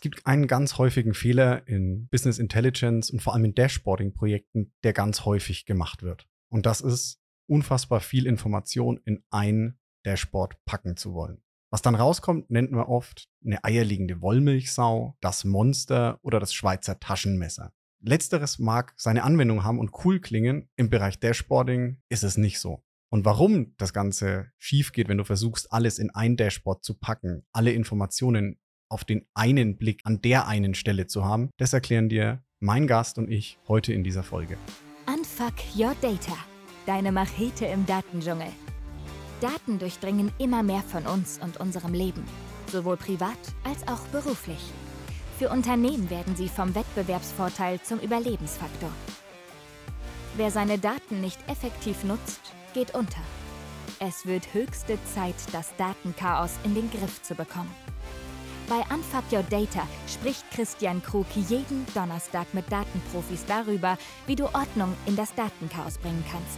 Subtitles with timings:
[0.00, 4.94] Es gibt einen ganz häufigen Fehler in Business Intelligence und vor allem in Dashboarding-Projekten, der
[4.94, 6.26] ganz häufig gemacht wird.
[6.48, 11.42] Und das ist, unfassbar viel Information in ein Dashboard packen zu wollen.
[11.70, 17.74] Was dann rauskommt, nennt man oft eine eierlegende Wollmilchsau, das Monster oder das Schweizer Taschenmesser.
[18.02, 20.70] Letzteres mag seine Anwendung haben und cool klingen.
[20.76, 22.82] Im Bereich Dashboarding ist es nicht so.
[23.10, 27.44] Und warum das Ganze schief geht, wenn du versuchst, alles in ein Dashboard zu packen,
[27.52, 28.58] alle Informationen
[28.90, 33.16] auf den einen Blick an der einen Stelle zu haben, das erklären dir mein Gast
[33.16, 34.58] und ich heute in dieser Folge.
[35.06, 36.36] Unfuck Your Data,
[36.84, 38.48] deine Machete im Datendschungel.
[39.40, 42.24] Daten durchdringen immer mehr von uns und unserem Leben,
[42.66, 44.60] sowohl privat als auch beruflich.
[45.38, 48.90] Für Unternehmen werden sie vom Wettbewerbsvorteil zum Überlebensfaktor.
[50.36, 52.40] Wer seine Daten nicht effektiv nutzt,
[52.74, 53.22] geht unter.
[53.98, 57.74] Es wird höchste Zeit, das Datenchaos in den Griff zu bekommen.
[58.70, 63.98] Bei Unfuck Your Data spricht Christian Krug jeden Donnerstag mit Datenprofis darüber,
[64.28, 66.56] wie du Ordnung in das Datenchaos bringen kannst.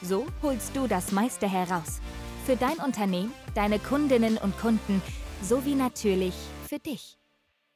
[0.00, 2.00] So holst du das meiste heraus.
[2.46, 5.02] Für dein Unternehmen, deine Kundinnen und Kunden
[5.42, 6.36] sowie natürlich
[6.68, 7.18] für dich.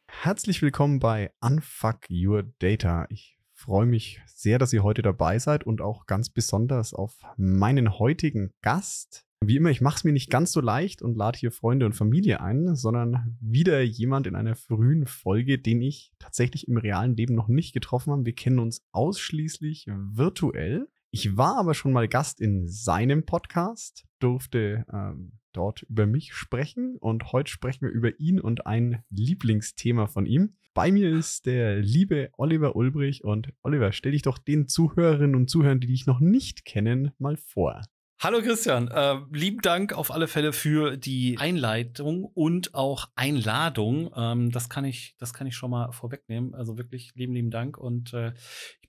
[0.07, 3.07] Herzlich willkommen bei Unfuck Your Data.
[3.09, 7.99] Ich freue mich sehr, dass ihr heute dabei seid und auch ganz besonders auf meinen
[7.99, 9.24] heutigen Gast.
[9.47, 11.95] Wie immer, ich mache es mir nicht ganz so leicht und lade hier Freunde und
[11.95, 17.35] Familie ein, sondern wieder jemand in einer frühen Folge, den ich tatsächlich im realen Leben
[17.35, 18.25] noch nicht getroffen habe.
[18.25, 20.89] Wir kennen uns ausschließlich virtuell.
[21.11, 26.97] Ich war aber schon mal Gast in seinem Podcast, durfte ähm, dort über mich sprechen
[26.99, 30.57] und heute sprechen wir über ihn und ein Lieblingsthema von ihm.
[30.75, 35.49] Bei mir ist der liebe Oliver Ulbrich und Oliver, stell dich doch den Zuhörerinnen und
[35.49, 37.83] Zuhörern, die dich noch nicht kennen, mal vor.
[38.21, 44.11] Hallo Christian, äh, lieben Dank auf alle Fälle für die Einleitung und auch Einladung.
[44.17, 46.55] Ähm, das kann ich, das kann ich schon mal vorwegnehmen.
[46.55, 48.33] Also wirklich lieben, lieben Dank und äh,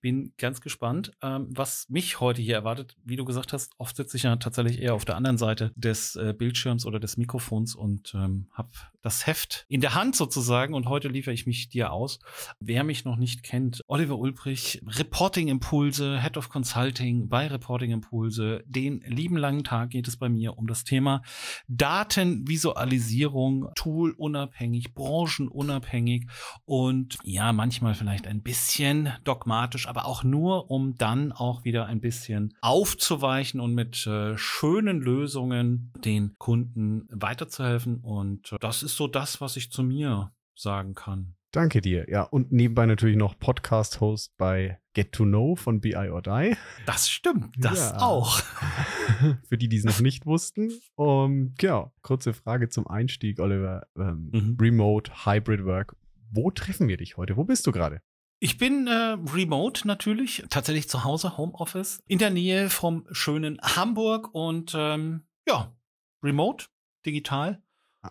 [0.05, 2.95] bin ganz gespannt, ähm, was mich heute hier erwartet.
[3.03, 6.15] Wie du gesagt hast, oft sitze ich ja tatsächlich eher auf der anderen Seite des
[6.15, 8.69] äh, Bildschirms oder des Mikrofons und ähm, habe
[9.01, 12.19] das Heft in der Hand sozusagen und heute liefere ich mich dir aus.
[12.59, 18.63] Wer mich noch nicht kennt, Oliver Ulbrich, Reporting Impulse, Head of Consulting bei Reporting Impulse,
[18.67, 21.23] den lieben langen Tag geht es bei mir um das Thema
[21.67, 26.27] Datenvisualisierung, toolunabhängig, branchenunabhängig
[26.65, 32.01] und ja, manchmal vielleicht ein bisschen dogmatisch, aber auch nur, um dann auch wieder ein
[32.01, 38.01] bisschen aufzuweichen und mit äh, schönen Lösungen den Kunden weiterzuhelfen.
[38.01, 41.35] Und äh, das ist so das, was ich zu mir sagen kann.
[41.51, 42.09] Danke dir.
[42.09, 46.57] Ja, und nebenbei natürlich noch Podcast-Host bei Get to Know von BI or Die.
[46.85, 48.01] Das stimmt, das ja.
[48.01, 48.39] auch.
[49.47, 50.73] Für die, die es noch nicht wussten.
[50.95, 53.87] Um, genau, kurze Frage zum Einstieg, Oliver.
[53.97, 54.57] Ähm, mhm.
[54.59, 55.95] Remote, Hybrid Work.
[56.31, 57.37] Wo treffen wir dich heute?
[57.37, 58.01] Wo bist du gerade?
[58.39, 64.33] Ich bin äh, remote natürlich, tatsächlich zu Hause, Homeoffice, in der Nähe vom schönen Hamburg
[64.33, 65.73] und ähm, ja,
[66.21, 66.65] remote,
[67.05, 67.61] digital.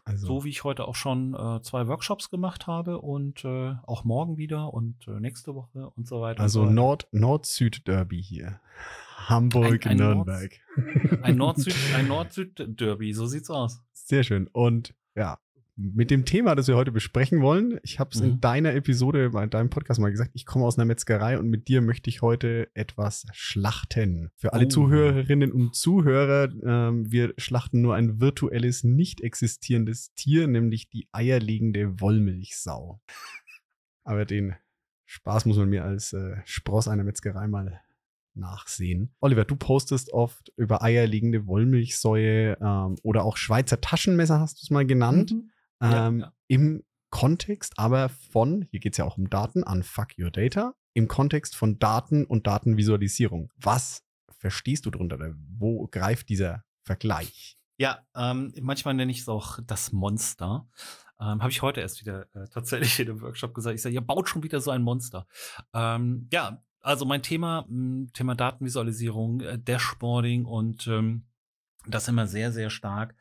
[0.04, 0.26] Also.
[0.26, 4.36] So wie ich heute auch schon äh, zwei Workshops gemacht habe und äh, auch morgen
[4.38, 6.40] wieder und äh, nächste Woche und so weiter.
[6.40, 8.60] Also Nord, Nord-Süd-Derby hier.
[9.28, 10.52] Hamburg, ein, ein Nürnberg.
[11.32, 11.58] Nord,
[11.94, 13.82] ein Nord-Süd-Derby, so sieht's aus.
[13.92, 14.48] Sehr schön.
[14.48, 15.38] Und ja,
[15.76, 17.80] mit dem Thema, das wir heute besprechen wollen.
[17.82, 18.28] Ich habe es mhm.
[18.28, 21.66] in deiner Episode, in deinem Podcast mal gesagt, ich komme aus einer Metzgerei und mit
[21.68, 24.30] dir möchte ich heute etwas schlachten.
[24.36, 24.68] Für alle oh.
[24.68, 32.00] Zuhörerinnen und Zuhörer, ähm, wir schlachten nur ein virtuelles, nicht existierendes Tier, nämlich die eierlegende
[32.00, 33.00] Wollmilchsau.
[34.04, 34.54] Aber den
[35.06, 37.80] Spaß muss man mir als äh, Spross einer Metzgerei mal
[38.36, 39.14] nachsehen.
[39.20, 44.70] Oliver, du postest oft über eierlegende Wollmilchsäue ähm, oder auch Schweizer Taschenmesser, hast du es
[44.70, 45.32] mal genannt.
[45.32, 45.50] Mhm
[45.84, 46.32] ähm, ja, ja.
[46.48, 50.74] Im Kontext aber von, hier geht es ja auch um Daten, an Fuck Your Data,
[50.94, 53.52] im Kontext von Daten und Datenvisualisierung.
[53.56, 54.02] Was
[54.36, 55.18] verstehst du darunter?
[55.56, 57.56] Wo greift dieser Vergleich?
[57.78, 60.68] Ja, ähm, manchmal nenne ich es auch das Monster.
[61.20, 63.74] Ähm, Habe ich heute erst wieder äh, tatsächlich in dem Workshop gesagt.
[63.74, 65.26] Ich sage, ihr baut schon wieder so ein Monster.
[65.72, 71.26] Ähm, ja, also mein Thema, hm, Thema Datenvisualisierung, äh, Dashboarding und ähm,
[71.86, 73.14] das immer sehr, sehr stark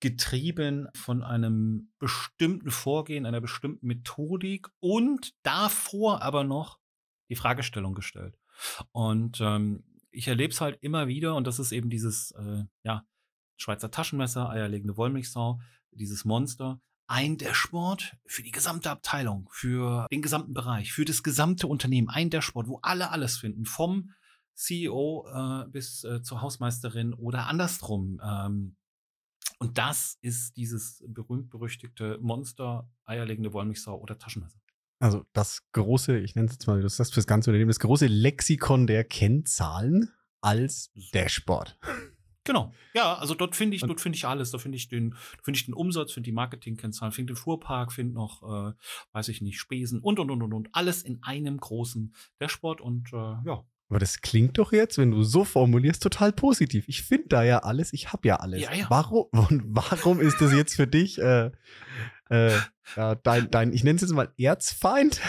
[0.00, 6.78] getrieben von einem bestimmten Vorgehen, einer bestimmten Methodik und davor aber noch
[7.28, 8.36] die Fragestellung gestellt.
[8.92, 13.04] Und ähm, ich erlebe es halt immer wieder, und das ist eben dieses, äh, ja,
[13.56, 15.60] Schweizer Taschenmesser, eierlegende Wollmilchsau,
[15.92, 21.66] dieses Monster, ein Dashboard für die gesamte Abteilung, für den gesamten Bereich, für das gesamte
[21.66, 24.12] Unternehmen, ein Dashboard, wo alle alles finden, vom
[24.60, 28.20] CEO äh, bis äh, zur Hausmeisterin oder andersrum.
[28.22, 28.76] Ähm,
[29.58, 34.58] Und das ist dieses berühmt-berüchtigte Monster, eierlegende Wollmilchsau oder Taschenmesser.
[35.02, 37.80] Also das große, ich nenne es jetzt mal, das ist das fürs ganze Unternehmen, das
[37.80, 40.10] große Lexikon der Kennzahlen
[40.42, 41.78] als Dashboard.
[42.44, 42.72] Genau.
[42.94, 44.50] Ja, also dort finde ich, dort finde ich alles.
[44.50, 48.14] Da finde ich den, finde ich den Umsatz, finde die Marketingkennzahlen, finde den Fuhrpark, finde
[48.14, 48.72] noch, äh,
[49.12, 53.12] weiß ich nicht, Spesen und und und und und alles in einem großen Dashboard und
[53.12, 53.64] äh, ja.
[53.90, 56.84] Aber das klingt doch jetzt, wenn du so formulierst, total positiv.
[56.86, 58.62] Ich finde da ja alles, ich habe ja alles.
[58.62, 58.86] Ja, ja.
[58.88, 61.50] Warum, warum ist das jetzt für dich äh,
[62.30, 62.56] äh,
[62.96, 65.20] ja, dein, dein, ich nenne es jetzt mal Erzfeind.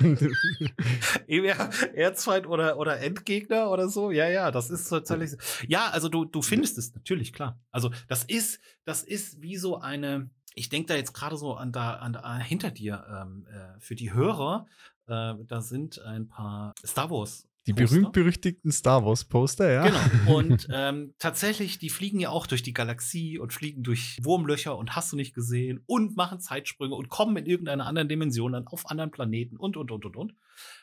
[1.26, 4.12] ja, Erzfeind oder, oder Endgegner oder so.
[4.12, 5.32] Ja, ja, das ist tatsächlich.
[5.66, 7.60] Ja, also du, du findest es natürlich, klar.
[7.72, 11.72] Also das ist, das ist wie so eine, ich denke da jetzt gerade so an
[11.72, 14.66] da, an, an hinter dir, ähm, äh, für die Hörer,
[15.08, 19.86] äh, da sind ein paar Star Wars die berühmt-berüchtigten Star Wars-Poster, ja.
[19.86, 20.36] Genau.
[20.36, 24.94] Und ähm, tatsächlich, die fliegen ja auch durch die Galaxie und fliegen durch Wurmlöcher und
[24.94, 28.90] hast du nicht gesehen und machen Zeitsprünge und kommen in irgendeiner anderen Dimension dann auf
[28.90, 30.34] anderen Planeten und, und, und, und, und.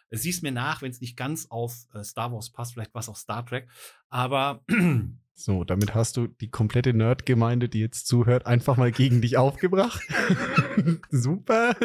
[0.10, 3.16] Siehst mir nach, wenn es nicht ganz auf äh, Star Wars passt, vielleicht was auch
[3.16, 3.70] Star Trek.
[4.10, 4.64] Aber
[5.34, 10.00] So, damit hast du die komplette Nerd-Gemeinde, die jetzt zuhört, einfach mal gegen dich aufgebracht.
[11.10, 11.76] Super.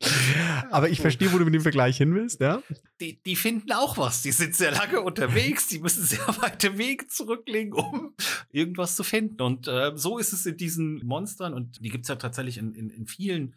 [0.70, 2.62] Aber ich verstehe, wo du mit dem Vergleich hin willst, ja?
[3.00, 4.22] Die, die finden auch was.
[4.22, 5.68] Die sind sehr lange unterwegs.
[5.68, 8.14] Die müssen sehr weite Wege zurücklegen, um
[8.50, 9.42] irgendwas zu finden.
[9.42, 11.52] Und äh, so ist es in diesen Monstern.
[11.52, 13.54] Und die gibt es ja tatsächlich in, in, in vielen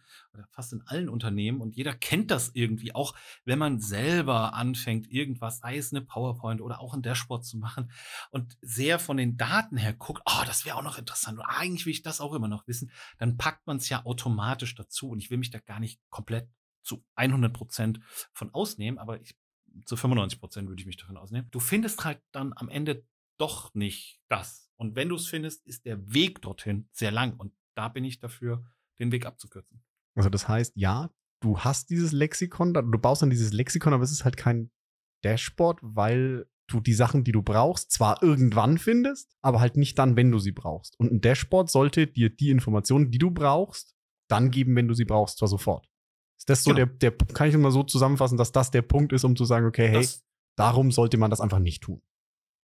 [0.52, 1.62] fast in allen Unternehmen.
[1.62, 2.94] Und jeder kennt das irgendwie.
[2.96, 3.16] Auch
[3.46, 7.92] wenn man selber anfängt, irgendwas, sei es eine PowerPoint oder auch ein Dashboard zu machen
[8.32, 11.40] und sehr von den Daten her guckt, oh, das wäre auch noch interessant.
[11.40, 12.92] Und eigentlich will ich das auch immer noch wissen.
[13.18, 15.10] Dann packt man es ja automatisch dazu.
[15.10, 16.50] Und ich will mich da gar nicht komplett
[16.84, 18.00] zu 100 Prozent
[18.34, 19.38] von ausnehmen, aber ich,
[19.86, 21.48] zu 95 Prozent würde ich mich davon ausnehmen.
[21.52, 23.06] Du findest halt dann am Ende
[23.38, 24.70] doch nicht das.
[24.76, 27.36] Und wenn du es findest, ist der Weg dorthin sehr lang.
[27.38, 28.66] Und da bin ich dafür,
[29.00, 29.84] den Weg abzukürzen.
[30.16, 31.10] Also das heißt, ja,
[31.42, 34.72] du hast dieses Lexikon, du baust dann dieses Lexikon, aber es ist halt kein
[35.24, 40.16] Dashboard, weil du die Sachen, die du brauchst, zwar irgendwann findest, aber halt nicht dann,
[40.16, 41.00] wenn du sie brauchst.
[41.00, 43.96] Und ein Dashboard sollte dir die Informationen, die du brauchst,
[44.30, 45.90] dann geben, wenn du sie brauchst, zwar sofort.
[46.38, 46.86] Ist das so genau.
[46.86, 49.66] der, der, kann ich mal so zusammenfassen, dass das der Punkt ist, um zu sagen,
[49.66, 50.26] okay, hey, das,
[50.58, 52.02] darum sollte man das einfach nicht tun.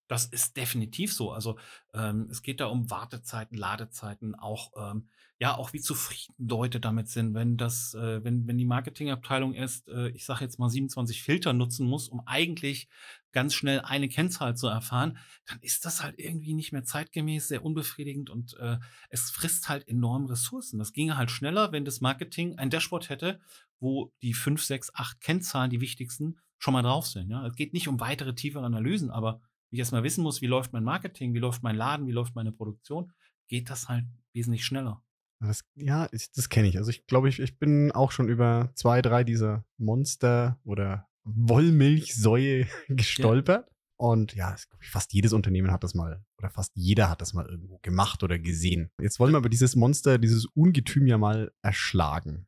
[0.09, 1.33] Das ist definitiv so.
[1.33, 1.59] Also
[1.95, 5.09] ähm, es geht da um Wartezeiten, Ladezeiten, auch ähm,
[5.39, 9.89] ja auch wie zufrieden Leute damit sind, wenn das, äh, wenn wenn die Marketingabteilung erst,
[9.89, 12.89] äh, ich sage jetzt mal 27 Filter nutzen muss, um eigentlich
[13.33, 17.65] ganz schnell eine Kennzahl zu erfahren, dann ist das halt irgendwie nicht mehr zeitgemäß, sehr
[17.65, 18.79] unbefriedigend und äh,
[19.11, 20.79] es frisst halt enorm Ressourcen.
[20.79, 23.41] Das ginge halt schneller, wenn das Marketing ein Dashboard hätte,
[23.79, 27.29] wo die fünf, sechs, acht Kennzahlen, die wichtigsten, schon mal drauf sind.
[27.31, 29.43] Ja, es geht nicht um weitere tiefere Analysen, aber
[29.77, 32.53] ich erstmal wissen muss, wie läuft mein Marketing, wie läuft mein Laden, wie läuft meine
[32.53, 33.13] Produktion,
[33.49, 35.03] geht das halt wesentlich schneller.
[35.41, 36.79] Das, ja, ich, das kenne ich.
[36.79, 42.67] Also ich glaube, ich, ich bin auch schon über zwei, drei dieser Monster oder Wollmilchsäue
[42.89, 43.67] gestolpert.
[43.69, 43.73] Ja.
[43.99, 47.79] Und ja, fast jedes Unternehmen hat das mal, oder fast jeder hat das mal irgendwo
[47.79, 48.91] gemacht oder gesehen.
[49.01, 52.47] Jetzt wollen wir aber dieses Monster, dieses Ungetüm ja mal erschlagen.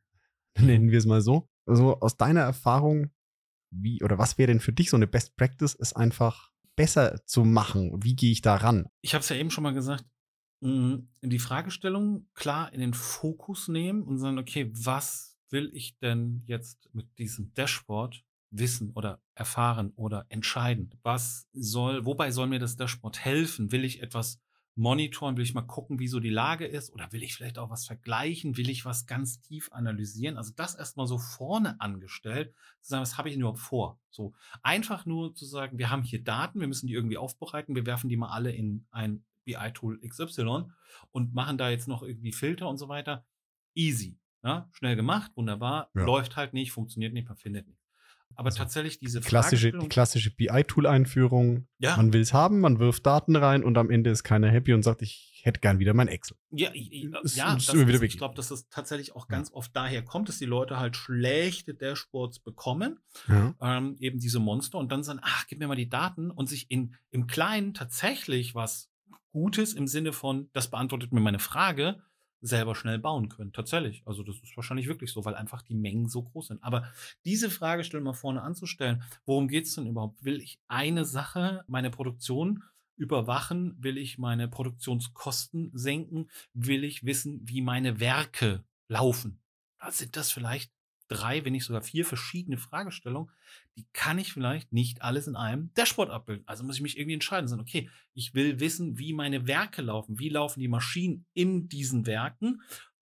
[0.59, 1.47] Nennen wir es mal so.
[1.65, 3.09] Also aus deiner Erfahrung,
[3.71, 7.43] wie oder was wäre denn für dich so eine Best Practice, es einfach besser zu
[7.43, 7.91] machen?
[8.01, 8.85] Wie gehe ich da ran?
[9.01, 10.05] Ich habe es ja eben schon mal gesagt,
[10.63, 16.41] hm, die Fragestellung klar in den Fokus nehmen und sagen, okay, was will ich denn
[16.45, 20.89] jetzt mit diesem Dashboard wissen oder erfahren oder entscheiden?
[21.03, 23.73] Was soll, wobei soll mir das Dashboard helfen?
[23.73, 24.39] Will ich etwas
[24.79, 25.35] monitoren?
[25.37, 26.91] Will ich mal gucken, wie so die Lage ist?
[26.91, 28.57] Oder will ich vielleicht auch was vergleichen?
[28.57, 30.37] Will ich was ganz tief analysieren?
[30.37, 33.99] Also das erstmal so vorne angestellt, zu sagen, was habe ich denn überhaupt vor?
[34.09, 34.33] So
[34.63, 38.09] einfach nur zu sagen, wir haben hier Daten, wir müssen die irgendwie aufbereiten, wir werfen
[38.09, 40.71] die mal alle in ein BI-Tool XY
[41.11, 43.25] und machen da jetzt noch irgendwie Filter und so weiter.
[43.75, 44.17] Easy.
[44.43, 46.05] Ja, schnell gemacht, wunderbar, ja.
[46.05, 47.78] läuft halt nicht, funktioniert nicht, man findet nicht.
[48.39, 51.67] Aber also tatsächlich diese klassische, die klassische BI-Tool-Einführung.
[51.77, 51.97] Ja.
[51.97, 54.81] Man will es haben, man wirft Daten rein und am Ende ist keiner happy und
[54.81, 56.37] sagt, ich hätte gern wieder mein Excel.
[56.49, 56.69] Ja,
[57.21, 59.55] das, ja das ist, ich glaube, dass das tatsächlich auch ganz ja.
[59.55, 63.55] oft daher kommt, dass die Leute halt schlechte Dashboards bekommen, ja.
[63.59, 66.71] ähm, eben diese Monster und dann sagen, ach, gib mir mal die Daten und sich
[66.71, 68.89] in, im Kleinen tatsächlich was
[69.33, 72.01] Gutes im Sinne von, das beantwortet mir meine Frage,
[72.41, 73.53] selber schnell bauen können.
[73.53, 74.03] Tatsächlich.
[74.05, 76.63] Also das ist wahrscheinlich wirklich so, weil einfach die Mengen so groß sind.
[76.63, 76.89] Aber
[77.25, 80.23] diese Fragestellung mal vorne anzustellen, worum geht es denn überhaupt?
[80.23, 82.63] Will ich eine Sache, meine Produktion
[82.95, 83.75] überwachen?
[83.79, 86.29] Will ich meine Produktionskosten senken?
[86.53, 89.41] Will ich wissen, wie meine Werke laufen?
[89.89, 90.71] Sind das vielleicht
[91.09, 93.31] drei, wenn nicht sogar vier verschiedene Fragestellungen,
[93.75, 96.47] die kann ich vielleicht nicht alles in einem Dashboard abbilden.
[96.47, 100.19] Also muss ich mich irgendwie entscheiden, sagen, okay, ich will wissen, wie meine Werke laufen,
[100.19, 102.61] wie laufen die Maschinen in diesen Werken.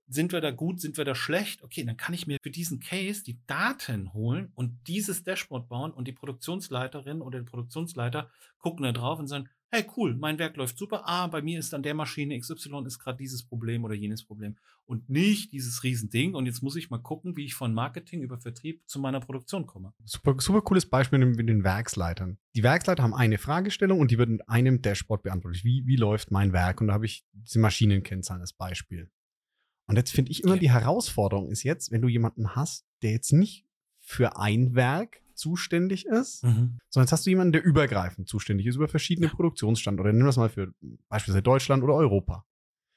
[0.10, 1.64] Sind wir da gut, sind wir da schlecht?
[1.64, 5.92] Okay, dann kann ich mir für diesen Case die Daten holen und dieses Dashboard bauen
[5.92, 10.56] und die Produktionsleiterin oder der Produktionsleiter gucken da drauf und sagen, hey cool, mein Werk
[10.56, 13.94] läuft super, ah, bei mir ist an der Maschine XY ist gerade dieses Problem oder
[13.94, 14.56] jenes Problem
[14.86, 18.38] und nicht dieses Riesending und jetzt muss ich mal gucken, wie ich von Marketing über
[18.38, 19.94] Vertrieb zu meiner Produktion komme.
[20.06, 22.38] Super, super cooles Beispiel mit den Werksleitern.
[22.56, 25.64] Die Werksleiter haben eine Fragestellung und die wird in einem Dashboard beantwortet.
[25.64, 26.82] Wie, wie läuft mein Werk?
[26.82, 29.12] Und da habe ich diese Maschinenkennzahlen als Beispiel.
[29.88, 33.32] Und jetzt finde ich immer die Herausforderung ist jetzt, wenn du jemanden hast, der jetzt
[33.32, 33.66] nicht
[34.00, 36.80] für ein Werk zuständig ist, mhm.
[36.90, 39.34] sondern jetzt hast du jemanden, der übergreifend zuständig ist über verschiedene ja.
[39.34, 40.14] Produktionsstandorte.
[40.14, 40.74] Nimm das mal für
[41.10, 42.46] beispielsweise Deutschland oder Europa.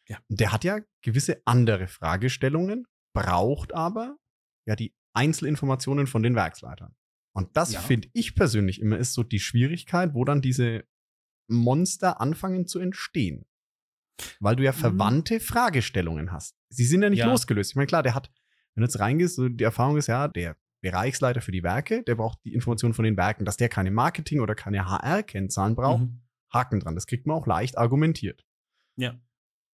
[0.09, 0.19] Ja.
[0.29, 4.17] Der hat ja gewisse andere Fragestellungen, braucht aber
[4.67, 6.95] ja die Einzelinformationen von den Werksleitern.
[7.33, 7.81] Und das ja.
[7.81, 10.85] finde ich persönlich immer ist so die Schwierigkeit, wo dann diese
[11.49, 13.47] Monster anfangen zu entstehen.
[14.41, 14.77] Weil du ja mhm.
[14.77, 15.41] verwandte mhm.
[15.41, 16.57] Fragestellungen hast.
[16.69, 17.27] Sie sind ja nicht ja.
[17.27, 17.73] losgelöst.
[17.73, 18.31] Ich meine, klar, der hat,
[18.75, 22.15] wenn du jetzt reingehst, so die Erfahrung ist ja, der Bereichsleiter für die Werke, der
[22.15, 26.03] braucht die Informationen von den Werken, dass der keine Marketing- oder keine HR-Kennzahlen braucht.
[26.03, 26.23] Mhm.
[26.53, 26.95] Haken dran.
[26.95, 28.45] Das kriegt man auch leicht argumentiert.
[28.97, 29.21] Ja.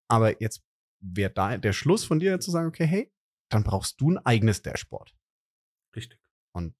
[0.08, 0.62] Aber jetzt
[1.00, 3.12] wäre da der Schluss von dir zu sagen, okay, hey,
[3.50, 5.14] dann brauchst du ein eigenes Dashboard.
[5.94, 6.20] Richtig.
[6.52, 6.74] Und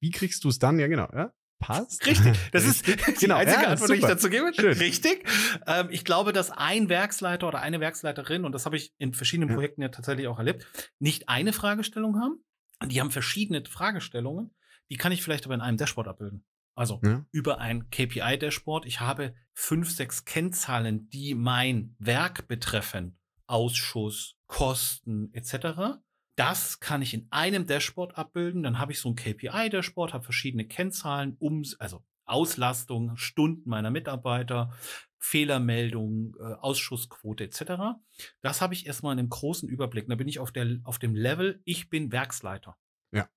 [0.00, 0.78] wie kriegst du es dann?
[0.78, 1.08] Ja, genau.
[1.12, 1.34] Ja?
[1.58, 2.06] Passt.
[2.06, 2.38] Richtig.
[2.52, 3.36] Das ist die genau.
[3.36, 4.52] einzige ja, Antwort, die ich dazu gebe.
[4.54, 4.76] Schön.
[4.76, 5.26] Richtig.
[5.66, 9.48] Ähm, ich glaube, dass ein Werksleiter oder eine Werksleiterin, und das habe ich in verschiedenen
[9.48, 9.54] ja.
[9.54, 10.66] Projekten ja tatsächlich auch erlebt,
[10.98, 12.44] nicht eine Fragestellung haben,
[12.84, 14.54] die haben verschiedene Fragestellungen,
[14.90, 16.44] die kann ich vielleicht aber in einem Dashboard abbilden.
[16.74, 17.24] Also ja.
[17.32, 18.84] über ein KPI-Dashboard.
[18.84, 23.18] Ich habe fünf, sechs Kennzahlen, die mein Werk betreffen.
[23.46, 26.00] Ausschuss, Kosten etc.
[26.36, 28.62] Das kann ich in einem Dashboard abbilden.
[28.62, 34.72] Dann habe ich so ein KPI-Dashboard, habe verschiedene Kennzahlen, um, also Auslastung, Stunden meiner Mitarbeiter,
[35.18, 37.98] Fehlermeldungen, äh, Ausschussquote etc.
[38.42, 40.08] Das habe ich erstmal in einem großen Überblick.
[40.08, 42.76] Da bin ich auf, der, auf dem Level, ich bin Werksleiter.
[43.12, 43.28] Ja.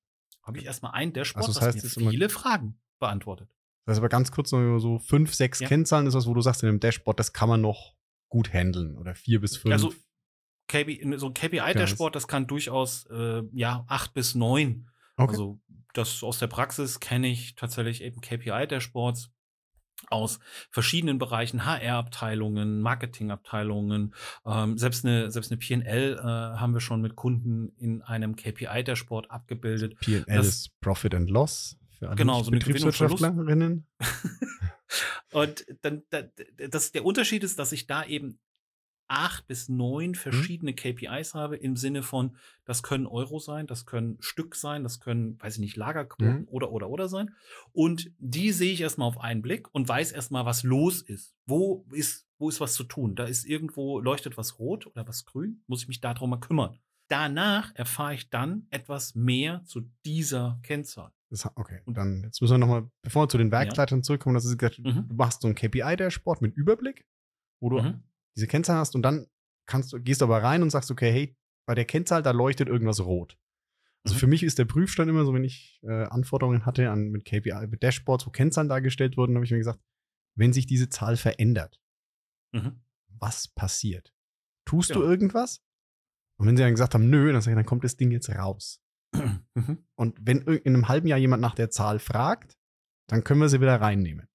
[0.44, 3.50] Habe ich erstmal ein Dashboard, also das, heißt, das mir viele Fragen beantwortet.
[3.86, 5.68] Das heißt aber ganz kurz noch so fünf, sechs ja.
[5.68, 7.96] Kennzahlen ist was, wo du sagst, in einem Dashboard, das kann man noch
[8.28, 9.74] gut handeln oder vier bis fünf.
[9.74, 9.94] Also
[10.68, 14.90] KB, so ein KPI-Dashboard, das kann durchaus äh, ja acht bis neun.
[15.18, 15.32] Okay.
[15.32, 15.60] Also
[15.94, 19.32] das aus der Praxis kenne ich tatsächlich eben KPI-Dashboards
[20.10, 20.40] aus
[20.70, 24.14] verschiedenen Bereichen, HR-Abteilungen, Marketing-Abteilungen,
[24.46, 29.30] ähm, selbst eine, selbst eine PNL äh, haben wir schon mit Kunden in einem KPI-Dashboard
[29.30, 30.00] abgebildet.
[30.00, 33.86] PNL ist Profit and Loss für alle genau, so Betriebswirtschaftlerinnen.
[35.34, 36.04] und dann,
[36.70, 38.40] das, der Unterschied ist, dass ich da eben
[39.10, 40.16] acht bis neun mhm.
[40.16, 40.76] verschiedene mhm.
[40.76, 45.42] KPIs habe im Sinne von, das können Euro sein, das können Stück sein, das können,
[45.42, 46.48] weiß ich nicht, Lagerquoten mhm.
[46.48, 47.34] oder, oder, oder sein.
[47.74, 51.36] Und die sehe ich erstmal auf einen Blick und weiß erstmal, was los ist.
[51.46, 53.16] Wo ist, wo ist was zu tun?
[53.16, 56.78] Da ist irgendwo, leuchtet was rot oder was grün, muss ich mich darum mal kümmern.
[57.08, 61.12] Danach erfahre ich dann etwas mehr zu dieser Kennzahl.
[61.32, 64.04] Das, okay, und dann jetzt müssen wir nochmal, bevor wir zu den Werkleitern ja.
[64.04, 65.08] zurückkommen, das ist gesagt, mhm.
[65.10, 67.06] du machst so ein KPI-Dashboard mit Überblick,
[67.60, 68.04] wo du mhm
[68.40, 69.28] diese Kennzahl hast und dann
[69.68, 72.68] kannst du, gehst du aber rein und sagst, okay, hey, bei der Kennzahl, da leuchtet
[72.68, 73.38] irgendwas rot.
[74.04, 74.20] Also mhm.
[74.20, 77.68] für mich ist der Prüfstand immer so, wenn ich äh, Anforderungen hatte an mit KPI,
[77.68, 79.80] mit Dashboards, wo Kennzahlen dargestellt wurden, habe ich mir gesagt,
[80.36, 81.82] wenn sich diese Zahl verändert,
[82.54, 82.82] mhm.
[83.20, 84.14] was passiert?
[84.66, 84.96] Tust ja.
[84.96, 85.62] du irgendwas?
[86.40, 88.30] Und wenn sie dann gesagt haben, nö, dann sage ich, dann kommt das Ding jetzt
[88.30, 88.82] raus.
[89.56, 89.84] Mhm.
[89.96, 92.58] Und wenn in einem halben Jahr jemand nach der Zahl fragt,
[93.08, 94.29] dann können wir sie wieder reinnehmen.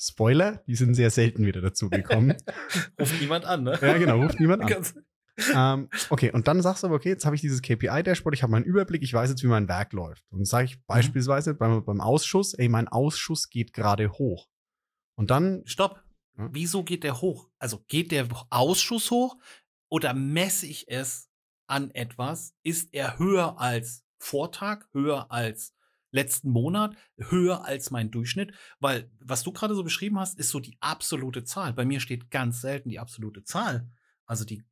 [0.00, 2.34] Spoiler, die sind sehr selten wieder dazu gekommen.
[3.00, 3.78] ruft niemand an, ne?
[3.80, 4.86] Ja, genau, ruft niemand an.
[5.54, 8.52] ähm, okay, und dann sagst du aber, okay, jetzt habe ich dieses KPI-Dashboard, ich habe
[8.52, 10.24] meinen Überblick, ich weiß jetzt, wie mein Werk läuft.
[10.30, 10.82] Und sage ich mhm.
[10.86, 14.48] beispielsweise beim, beim Ausschuss, ey, mein Ausschuss geht gerade hoch.
[15.14, 15.62] Und dann.
[15.66, 16.02] Stopp.
[16.38, 16.48] Ja?
[16.52, 17.48] Wieso geht der hoch?
[17.58, 19.36] Also geht der Ausschuss hoch
[19.90, 21.28] oder messe ich es
[21.66, 22.54] an etwas?
[22.62, 25.74] Ist er höher als Vortag, höher als
[26.10, 30.60] letzten Monat höher als mein Durchschnitt, weil was du gerade so beschrieben hast, ist so
[30.60, 31.72] die absolute Zahl.
[31.72, 33.90] Bei mir steht ganz selten die absolute Zahl,
[34.26, 34.64] also die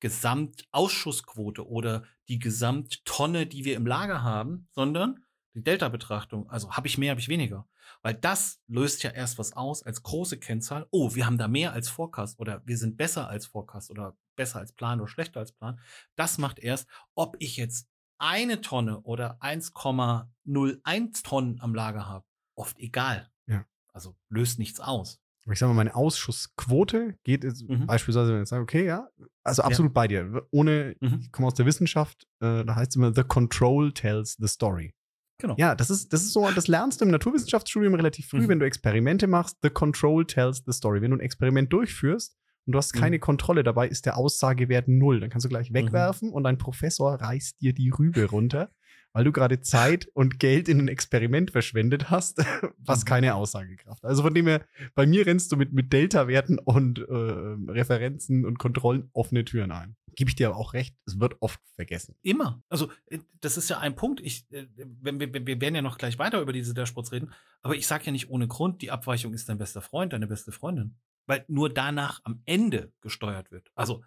[0.00, 5.24] Gesamtausschussquote oder die Gesamttonne, die wir im Lager haben, sondern
[5.54, 6.50] die Delta-Betrachtung.
[6.50, 7.66] Also habe ich mehr, habe ich weniger.
[8.02, 10.86] Weil das löst ja erst was aus als große Kennzahl.
[10.90, 14.58] Oh, wir haben da mehr als Forecast oder wir sind besser als Forecast oder besser
[14.58, 15.80] als Plan oder schlechter als Plan.
[16.14, 22.78] Das macht erst, ob ich jetzt eine Tonne oder 1,01 Tonnen am Lager habe, oft
[22.78, 23.30] egal.
[23.46, 23.64] Ja.
[23.92, 25.20] Also löst nichts aus.
[25.50, 27.86] ich sage mal, meine Ausschussquote geht jetzt mhm.
[27.86, 29.08] beispielsweise, wenn ich sage, okay, ja,
[29.44, 29.94] also absolut ja.
[29.94, 30.46] bei dir.
[30.50, 31.20] Ohne, mhm.
[31.20, 34.94] ich komme aus der Wissenschaft, äh, da heißt es immer, the control tells the story.
[35.38, 35.54] Genau.
[35.58, 38.48] Ja, das ist, das ist so, das lernst du im Naturwissenschaftsstudium relativ früh, mhm.
[38.48, 39.58] wenn du Experimente machst.
[39.62, 41.02] The control tells the story.
[41.02, 43.20] Wenn du ein Experiment durchführst und du hast keine mhm.
[43.20, 45.20] Kontrolle dabei, ist der Aussagewert null.
[45.20, 45.74] Dann kannst du gleich mhm.
[45.74, 48.70] wegwerfen und dein Professor reißt dir die Rübe runter
[49.16, 52.44] weil du gerade Zeit und Geld in ein Experiment verschwendet hast,
[52.76, 53.08] was mhm.
[53.08, 54.04] keine Aussagekraft.
[54.04, 58.58] Also von dem her, bei mir rennst du mit, mit Delta-Werten und äh, Referenzen und
[58.58, 59.96] Kontrollen offene Türen ein.
[60.16, 62.14] Gebe ich dir aber auch recht, es wird oft vergessen.
[62.20, 62.62] Immer.
[62.68, 64.20] Also, äh, das ist ja ein Punkt.
[64.20, 67.32] Ich, äh, wir, wir werden ja noch gleich weiter über diese Dashboards reden,
[67.62, 70.52] aber ich sage ja nicht ohne Grund, die Abweichung ist dein bester Freund, deine beste
[70.52, 70.94] Freundin.
[71.26, 73.70] Weil nur danach am Ende gesteuert wird.
[73.74, 74.04] Also,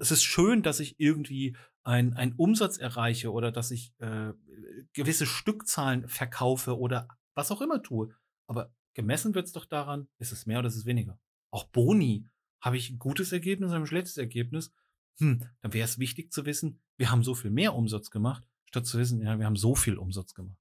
[0.00, 4.32] es ist schön, dass ich irgendwie einen Umsatz erreiche oder dass ich äh,
[4.92, 8.14] gewisse Stückzahlen verkaufe oder was auch immer tue.
[8.46, 11.18] Aber gemessen wird es doch daran, ist es mehr oder ist es weniger.
[11.50, 12.26] Auch Boni,
[12.60, 14.72] habe ich ein gutes Ergebnis oder ein schlechtes Ergebnis?
[15.18, 18.86] Hm, dann wäre es wichtig zu wissen, wir haben so viel mehr Umsatz gemacht, statt
[18.86, 20.58] zu wissen, ja, wir haben so viel Umsatz gemacht.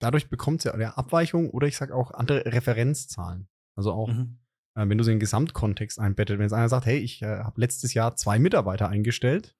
[0.00, 3.48] Dadurch bekommt es ja eine Abweichung oder ich sage auch andere Referenzzahlen.
[3.74, 4.38] Also auch, mhm.
[4.76, 7.38] Äh, wenn du sie in den Gesamtkontext einbettet, wenn jetzt einer sagt, hey, ich äh,
[7.38, 9.56] habe letztes Jahr zwei Mitarbeiter eingestellt,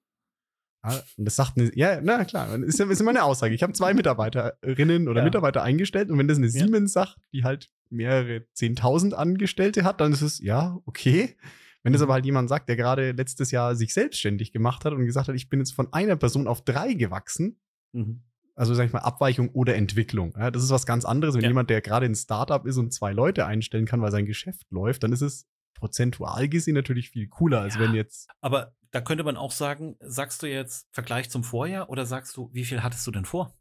[0.85, 3.53] ja, und das sagt eine, ja, na klar, ist, ist immer eine Aussage.
[3.53, 5.25] Ich habe zwei Mitarbeiterinnen oder ja.
[5.25, 10.13] Mitarbeiter eingestellt und wenn das eine Siemens sagt, die halt mehrere Zehntausend Angestellte hat, dann
[10.13, 11.35] ist es, ja, okay.
[11.83, 12.05] Wenn das mhm.
[12.05, 15.35] aber halt jemand sagt, der gerade letztes Jahr sich selbstständig gemacht hat und gesagt hat,
[15.35, 17.59] ich bin jetzt von einer Person auf drei gewachsen,
[17.91, 18.23] mhm.
[18.57, 20.33] Also sag ich mal Abweichung oder Entwicklung.
[20.37, 21.35] Ja, das ist was ganz anderes.
[21.35, 21.49] Wenn ja.
[21.49, 25.03] jemand, der gerade ein Startup ist und zwei Leute einstellen kann, weil sein Geschäft läuft,
[25.03, 28.29] dann ist es prozentual gesehen natürlich viel cooler, als ja, wenn jetzt.
[28.41, 32.49] Aber da könnte man auch sagen, sagst du jetzt Vergleich zum Vorjahr oder sagst du,
[32.51, 33.55] wie viel hattest du denn vor?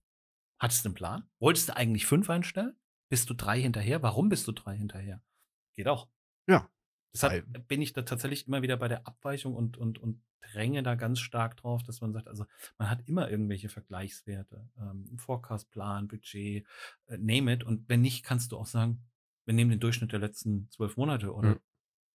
[0.58, 1.28] Hattest du einen Plan?
[1.40, 2.74] Wolltest du eigentlich fünf einstellen?
[3.10, 4.02] Bist du drei hinterher?
[4.02, 5.22] Warum bist du drei hinterher?
[5.76, 6.08] Geht auch.
[6.48, 6.70] Ja.
[7.22, 10.94] Deshalb bin ich da tatsächlich immer wieder bei der Abweichung und, und, und dränge da
[10.94, 12.44] ganz stark drauf, dass man sagt, also
[12.78, 16.66] man hat immer irgendwelche Vergleichswerte, ähm, Forecastplan, Budget,
[17.06, 17.64] äh, name it.
[17.64, 19.02] Und wenn nicht, kannst du auch sagen,
[19.44, 21.60] wir nehmen den Durchschnitt der letzten zwölf Monate oder mhm.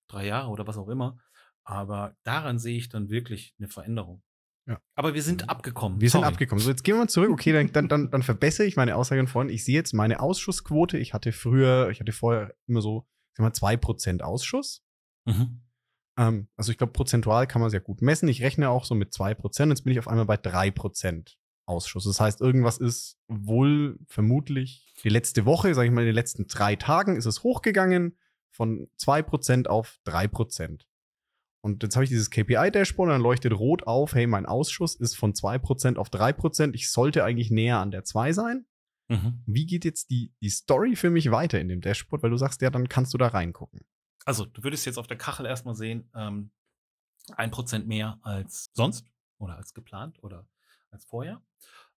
[0.08, 1.17] drei Jahre oder was auch immer
[1.63, 4.24] aber daran sehe ich dann wirklich eine Veränderung.
[4.67, 4.79] Ja.
[4.96, 6.00] Aber wir sind abgekommen.
[6.01, 6.24] Wir Sorry.
[6.24, 6.63] sind abgekommen.
[6.63, 7.31] So, jetzt gehen wir mal zurück.
[7.31, 9.50] Okay, dann, dann, dann, dann verbessere ich meine Aussage von.
[9.50, 10.98] Ich sehe jetzt meine Ausschussquote.
[10.98, 14.84] Ich hatte früher, ich hatte vorher immer so, sag mal, 2% Ausschuss.
[15.25, 15.62] Mhm.
[16.17, 18.27] Ähm, also ich glaube, prozentual kann man sehr gut messen.
[18.29, 19.69] Ich rechne auch so mit 2%.
[19.69, 22.05] Jetzt bin ich auf einmal bei 3% Ausschuss.
[22.05, 26.47] Das heißt, irgendwas ist wohl vermutlich die letzte Woche, sage ich mal, in den letzten
[26.47, 28.17] drei Tagen ist es hochgegangen
[28.51, 30.81] von 2% auf 3%.
[31.63, 35.15] Und jetzt habe ich dieses KPI-Dashboard und dann leuchtet rot auf, hey, mein Ausschuss ist
[35.15, 36.73] von 2% auf 3%.
[36.73, 38.65] Ich sollte eigentlich näher an der 2 sein.
[39.10, 39.43] Mhm.
[39.45, 42.23] Wie geht jetzt die, die Story für mich weiter in dem Dashboard?
[42.23, 43.81] Weil du sagst, ja, dann kannst du da reingucken.
[44.32, 46.52] Also, du würdest jetzt auf der Kachel erstmal sehen, ähm,
[47.36, 50.48] 1% mehr als sonst oder als geplant oder
[50.89, 51.41] als vorher.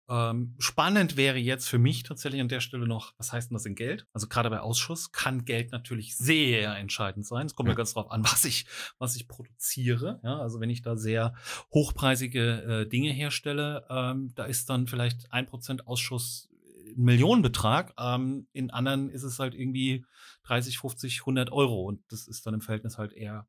[0.09, 3.67] Ähm, spannend wäre jetzt für mich tatsächlich an der Stelle noch, was heißt denn das
[3.67, 4.09] in Geld?
[4.13, 7.47] Also gerade bei Ausschuss kann Geld natürlich sehr entscheidend sein.
[7.47, 7.75] Es kommt ja.
[7.75, 8.67] ja ganz drauf an, was ich,
[8.99, 10.19] was ich produziere.
[10.25, 11.35] Ja, also wenn ich da sehr
[11.73, 16.49] hochpreisige äh, Dinge herstelle, ähm, da ist dann vielleicht ein Prozent Ausschuss
[16.97, 17.95] Millionenbetrag.
[17.99, 20.05] Ähm, in anderen ist es halt irgendwie
[20.45, 23.47] 30, 50, 100 Euro und das ist dann im Verhältnis halt eher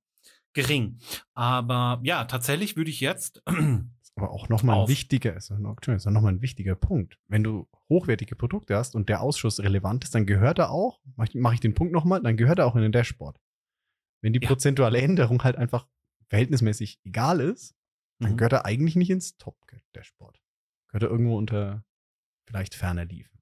[0.53, 0.99] gering.
[1.33, 3.43] Aber ja, tatsächlich würde ich jetzt
[4.15, 7.19] aber auch nochmal ein wichtiger, ist ist noch mal ein wichtiger Punkt.
[7.27, 11.53] Wenn du hochwertige Produkte hast und der Ausschuss relevant ist, dann gehört er auch, mache
[11.53, 13.37] ich, den Punkt nochmal, dann gehört er auch in den Dashboard.
[14.21, 14.47] Wenn die ja.
[14.47, 15.87] prozentuale Änderung halt einfach
[16.29, 17.75] verhältnismäßig egal ist,
[18.19, 18.37] dann mhm.
[18.37, 20.41] gehört er eigentlich nicht ins Top-Dashboard.
[20.87, 21.83] Gehört er irgendwo unter
[22.47, 23.34] vielleicht ferner liefen.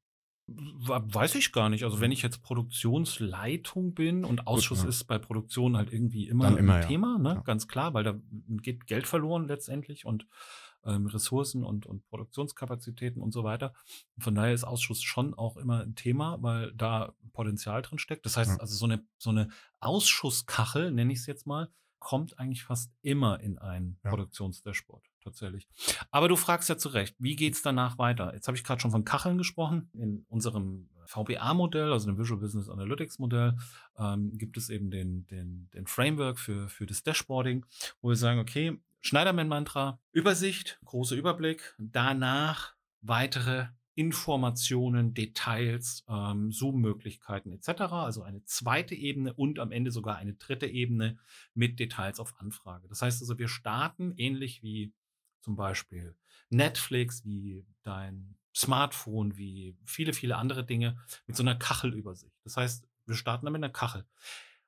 [0.47, 1.83] Weiß ich gar nicht.
[1.83, 4.89] Also wenn ich jetzt Produktionsleitung bin und Ausschuss Gut, ja.
[4.89, 7.35] ist bei Produktion halt irgendwie immer, immer ein Thema, ne?
[7.35, 7.41] Ja.
[7.41, 8.19] ganz klar, weil da
[8.61, 10.27] geht Geld verloren letztendlich und
[10.85, 13.73] ähm, Ressourcen und, und Produktionskapazitäten und so weiter.
[14.17, 18.25] Von daher ist Ausschuss schon auch immer ein Thema, weil da Potenzial drin steckt.
[18.25, 18.57] Das heißt ja.
[18.57, 23.39] also so eine, so eine Ausschusskachel, nenne ich es jetzt mal, kommt eigentlich fast immer
[23.39, 24.09] in ein ja.
[24.09, 25.67] Produktionsdashboard tatsächlich.
[26.11, 28.33] Aber du fragst ja zu Recht, wie geht es danach weiter?
[28.33, 29.89] Jetzt habe ich gerade schon von Kacheln gesprochen.
[29.93, 33.57] In unserem VBA-Modell, also dem Visual Business Analytics Modell,
[33.97, 37.65] ähm, gibt es eben den, den, den Framework für, für das Dashboarding,
[38.01, 47.81] wo wir sagen, okay, Schneiderman-Mantra, Übersicht, großer Überblick, danach weitere Informationen, Details, ähm, Zoom-Möglichkeiten etc.
[47.91, 51.17] Also eine zweite Ebene und am Ende sogar eine dritte Ebene
[51.53, 52.87] mit Details auf Anfrage.
[52.87, 54.93] Das heißt also, wir starten ähnlich wie
[55.43, 56.15] zum Beispiel
[56.49, 62.35] Netflix, wie dein Smartphone, wie viele, viele andere Dinge mit so einer Kachelübersicht.
[62.43, 64.05] Das heißt, wir starten dann mit einer Kachel.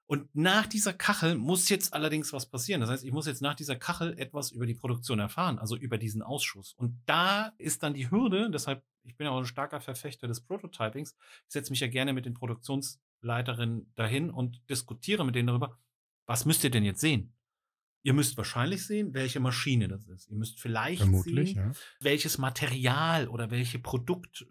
[0.08, 2.82] Und nach dieser Kachel muss jetzt allerdings was passieren.
[2.82, 5.98] Das heißt, ich muss jetzt nach dieser Kachel etwas über die Produktion erfahren, also über
[5.98, 6.74] diesen Ausschuss.
[6.74, 10.42] Und da ist dann die Hürde, deshalb, ich bin ja auch ein starker Verfechter des
[10.42, 11.16] Prototypings.
[11.48, 15.80] Ich setze mich ja gerne mit den Produktionsleiterinnen dahin und diskutiere mit denen darüber,
[16.28, 17.34] was müsst ihr denn jetzt sehen?
[18.06, 20.30] Ihr müsst wahrscheinlich sehen, welche Maschine das ist.
[20.30, 21.72] Ihr müsst vielleicht Vermutlich, sehen, ja.
[22.00, 24.46] welches Material oder welche Produkt,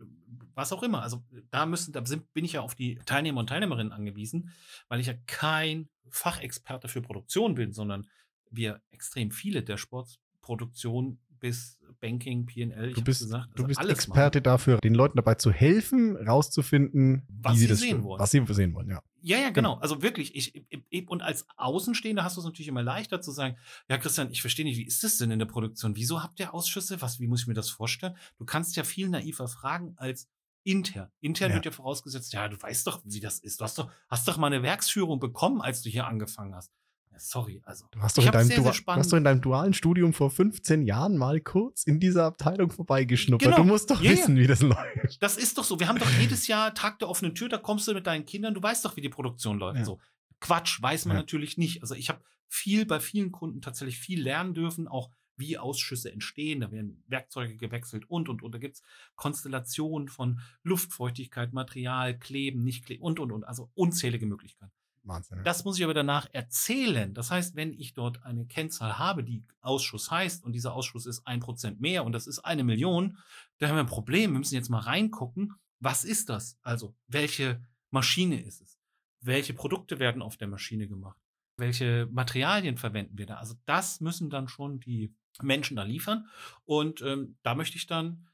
[0.56, 1.02] was auch immer.
[1.02, 4.50] Also da müssen, da sind, bin ich ja auf die Teilnehmer und Teilnehmerinnen angewiesen,
[4.88, 8.08] weil ich ja kein Fachexperte für Produktion bin, sondern
[8.50, 13.78] wir extrem viele der Sportproduktion bis Banking, PL, ich Du bist, gesagt, du also bist
[13.80, 18.18] alles Experte dafür, den Leuten dabei zu helfen, rauszufinden, Was sie sehen wollen.
[18.18, 19.02] was sie sehen wollen, ja.
[19.20, 19.74] Ja, ja, genau.
[19.74, 23.30] Also wirklich, ich, ich, ich und als Außenstehender hast du es natürlich immer leichter zu
[23.30, 23.56] sagen,
[23.90, 25.96] ja, Christian, ich verstehe nicht, wie ist das denn in der Produktion?
[25.96, 27.02] Wieso habt ihr Ausschüsse?
[27.02, 28.16] Was, wie muss ich mir das vorstellen?
[28.38, 30.28] Du kannst ja viel naiver fragen als
[30.62, 31.10] intern.
[31.20, 31.54] Intern Ja.
[31.56, 33.60] wird ja vorausgesetzt, ja, du weißt doch, wie das ist.
[33.60, 36.72] Du hast doch, hast doch mal eine Werksführung bekommen, als du hier angefangen hast.
[37.18, 37.86] Sorry, also.
[37.90, 40.30] Du hast, doch in deinem sehr, sehr du hast doch in deinem dualen Studium vor
[40.30, 43.46] 15 Jahren mal kurz in dieser Abteilung vorbeigeschnuppert.
[43.46, 43.56] Genau.
[43.56, 44.10] Du musst doch ja.
[44.10, 45.22] wissen, wie das läuft.
[45.22, 45.80] Das ist doch so.
[45.80, 48.54] Wir haben doch jedes Jahr Tag der offenen Tür, da kommst du mit deinen Kindern,
[48.54, 49.78] du weißt doch, wie die Produktion läuft.
[49.78, 49.84] Ja.
[49.84, 49.98] So.
[50.40, 51.22] Quatsch, weiß man Ja.
[51.22, 51.82] natürlich nicht.
[51.82, 56.60] Also ich habe viel bei vielen Kunden tatsächlich viel lernen dürfen, auch wie Ausschüsse entstehen.
[56.60, 58.52] Da werden Werkzeuge gewechselt und und und.
[58.52, 58.82] Da gibt es
[59.16, 63.44] Konstellationen von Luftfeuchtigkeit, Material, Kleben, nicht kleben und und und.
[63.44, 64.72] Also unzählige Möglichkeiten.
[65.04, 65.42] Wahnsinn.
[65.44, 67.12] Das muss ich aber danach erzählen.
[67.14, 71.26] Das heißt, wenn ich dort eine Kennzahl habe, die Ausschuss heißt, und dieser Ausschuss ist
[71.26, 73.18] ein Prozent mehr und das ist eine Million,
[73.58, 74.32] dann haben wir ein Problem.
[74.32, 76.58] Wir müssen jetzt mal reingucken, was ist das?
[76.62, 78.78] Also, welche Maschine ist es?
[79.20, 81.18] Welche Produkte werden auf der Maschine gemacht?
[81.56, 83.36] Welche Materialien verwenden wir da?
[83.36, 86.28] Also, das müssen dann schon die Menschen da liefern.
[86.64, 88.26] Und ähm, da möchte ich dann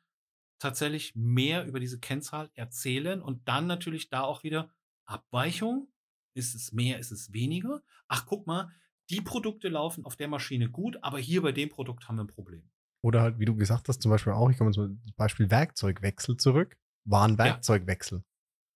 [0.59, 4.71] tatsächlich mehr über diese Kennzahl erzählen und dann natürlich da auch wieder
[5.07, 5.89] Abweichung.
[6.35, 7.83] Ist es mehr, ist es weniger?
[8.09, 8.71] Ach, guck mal,
[9.11, 12.29] die Produkte laufen auf der Maschine gut, aber hier bei dem Produkt haben wir ein
[12.29, 12.71] Problem.
[13.03, 16.77] Oder halt, wie du gesagt hast, zum Beispiel auch, ich komme zum Beispiel Werkzeugwechsel zurück,
[17.05, 18.23] war ein Werkzeugwechsel.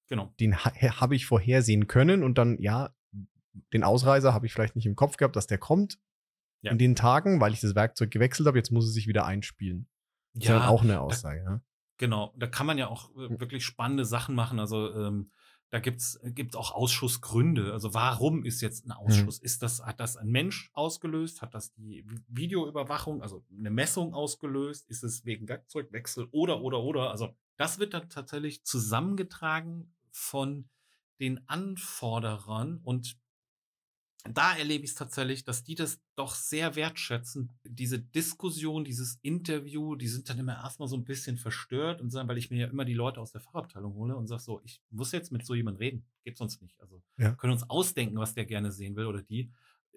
[0.09, 0.35] Genau.
[0.41, 2.95] Den ha habe ich vorhersehen können und dann, ja,
[3.73, 5.99] den Ausreißer habe ich vielleicht nicht im Kopf gehabt, dass der kommt
[6.63, 6.73] Ja.
[6.73, 9.87] in den Tagen, weil ich das Werkzeug gewechselt habe, jetzt muss es sich wieder einspielen.
[10.33, 11.45] Das ist ja dann auch eine Aussage.
[11.45, 11.61] Ja.
[11.99, 14.59] Genau, da kann man ja auch äh, wirklich spannende Sachen machen.
[14.59, 15.31] Also ähm,
[15.75, 17.73] da gibt's gibt's auch Ausschussgründe.
[17.73, 19.41] Also warum ist jetzt ein Ausschuss?
[19.41, 21.43] Ist das, hat das ein Mensch ausgelöst?
[21.43, 24.89] Hat das die Vi- Videoüberwachung, also eine Messung ausgelöst?
[24.89, 27.11] Ist es wegen Werkzeugwechsel oder, oder, oder?
[27.11, 30.69] Also das wird dann tatsächlich zusammengetragen von
[31.19, 33.17] den Anforderern und
[34.33, 37.51] da erlebe ich es tatsächlich, dass die das doch sehr wertschätzen.
[37.65, 42.29] Diese Diskussion, dieses Interview, die sind dann immer erstmal so ein bisschen verstört und sagen,
[42.29, 44.81] weil ich mir ja immer die Leute aus der Fachabteilung hole und sage so, ich
[44.91, 46.07] muss jetzt mit so jemandem reden.
[46.25, 46.81] Geht sonst nicht.
[46.81, 47.31] Also Ja.
[47.31, 49.51] wir können uns ausdenken, was der gerne sehen will oder die.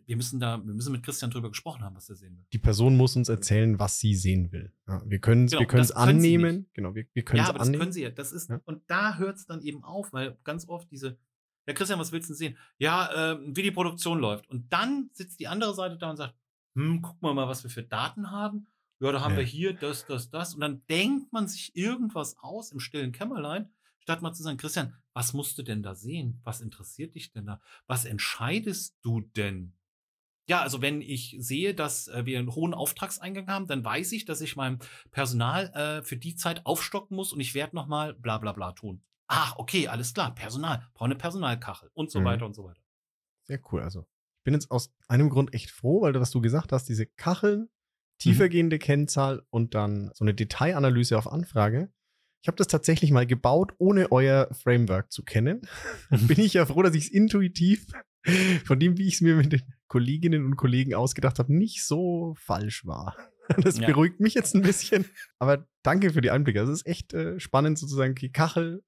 [0.05, 2.45] Wir müssen da, wir müssen mit Christian drüber gesprochen haben, was er sehen will.
[2.53, 4.71] Die Person muss uns erzählen, was sie sehen will.
[4.87, 6.69] Ja, wir können es Genau, wir das können sie annehmen.
[6.73, 7.81] Genau, wir, wir können Ja, es aber das annehmen.
[7.81, 8.09] können sie ja.
[8.09, 8.61] Das ist, Ja.
[8.65, 11.17] und da hört es dann eben auf, weil ganz oft diese,
[11.67, 12.57] ja, Christian, was willst du denn sehen?
[12.77, 14.49] Ja, ähm, wie die Produktion läuft.
[14.49, 16.35] Und dann sitzt die andere Seite da und sagt,
[16.75, 18.67] hm, guck mal mal, was wir für Daten haben.
[18.99, 19.37] Ja, da haben Ja.
[19.39, 20.55] wir hier das, das, das.
[20.55, 24.95] Und dann denkt man sich irgendwas aus im stillen Kämmerlein, statt mal zu sagen, Christian,
[25.13, 26.39] was musst du denn da sehen?
[26.43, 27.59] Was interessiert dich denn da?
[27.87, 29.73] Was entscheidest du denn?
[30.49, 34.23] Ja, also wenn ich sehe, dass äh, wir einen hohen Auftragseingang haben, dann weiß ich,
[34.23, 34.79] dass ich meinem
[35.11, 39.03] Personal äh, für die Zeit aufstocken muss und ich werde nochmal bla bla bla tun.
[39.27, 42.25] Ach, okay, alles klar, Personal, brauche eine Personalkachel und so Mhm.
[42.25, 42.81] weiter und so weiter.
[43.43, 43.81] Sehr cool.
[43.81, 44.01] Also,
[44.39, 47.05] ich bin jetzt aus einem Grund echt froh, weil du, was du gesagt hast, diese
[47.05, 47.67] Kacheln, Mhm.
[48.19, 51.91] tiefergehende Kennzahl und dann so eine Detailanalyse auf Anfrage.
[52.41, 55.61] Ich habe das tatsächlich mal gebaut, ohne euer Framework zu kennen.
[56.09, 56.17] Mhm.
[56.37, 57.87] bin ich ja froh, dass ich es intuitiv
[58.65, 62.33] von dem, wie ich es mir mit den Kolleginnen und Kollegen ausgedacht habe, nicht so
[62.37, 63.15] falsch war.
[63.61, 63.87] Das Ja.
[63.87, 65.05] beruhigt mich jetzt ein bisschen.
[65.39, 66.59] Aber danke für die Einblicke.
[66.59, 68.83] Also, Es ist echt äh, spannend, sozusagen die Kachel,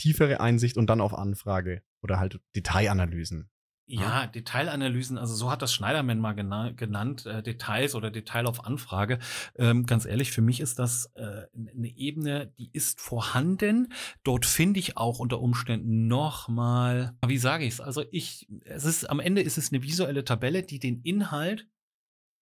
[0.00, 3.50] tiefere Einsicht und dann auf Anfrage oder halt Detailanalysen.
[3.92, 8.64] Ja, Detailanalysen, also so hat das Schneiderman mal gena genannt, äh, Details oder Detail auf
[8.64, 9.18] Anfrage.
[9.58, 13.92] Ähm, ganz ehrlich, für mich ist das äh, eine Ebene, die ist vorhanden.
[14.22, 17.80] Dort finde ich auch unter Umständen nochmal, wie sage ich es?
[17.80, 21.66] Also ich, es ist, am Ende ist es eine visuelle Tabelle, die den Inhalt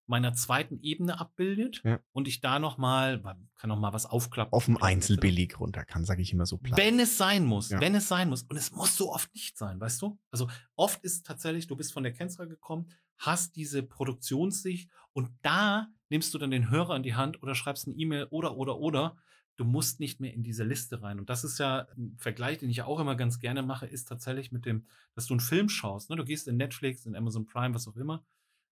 [0.09, 2.01] meiner zweiten Ebene abbildet Ja.
[2.13, 3.21] und ich da nochmal,
[3.57, 4.53] kann noch mal was aufklappen.
[4.53, 4.83] auf dem.
[4.83, 6.79] Einzelbeleg runter kann, sage ich immer so platt.
[6.79, 7.81] Wenn es sein muss, Ja.
[7.81, 8.43] wenn es sein muss.
[8.45, 10.19] Und es muss so oft nicht sein, weißt du?
[10.31, 15.89] Also oft ist tatsächlich, du bist von der Kennzahl gekommen, hast diese Produktionssicht und da
[16.09, 19.17] nimmst du dann den Hörer in die Hand oder schreibst eine E-Mail oder, oder, oder.
[19.57, 21.19] du musst nicht mehr in diese Liste rein.
[21.19, 24.53] Und das ist ja ein Vergleich, den ich auch immer ganz gerne mache, ist tatsächlich
[24.53, 26.11] mit dem, dass du einen Film schaust.
[26.11, 26.15] Ne?
[26.17, 28.25] Du gehst in Netflix, in Amazon Prime, was auch immer,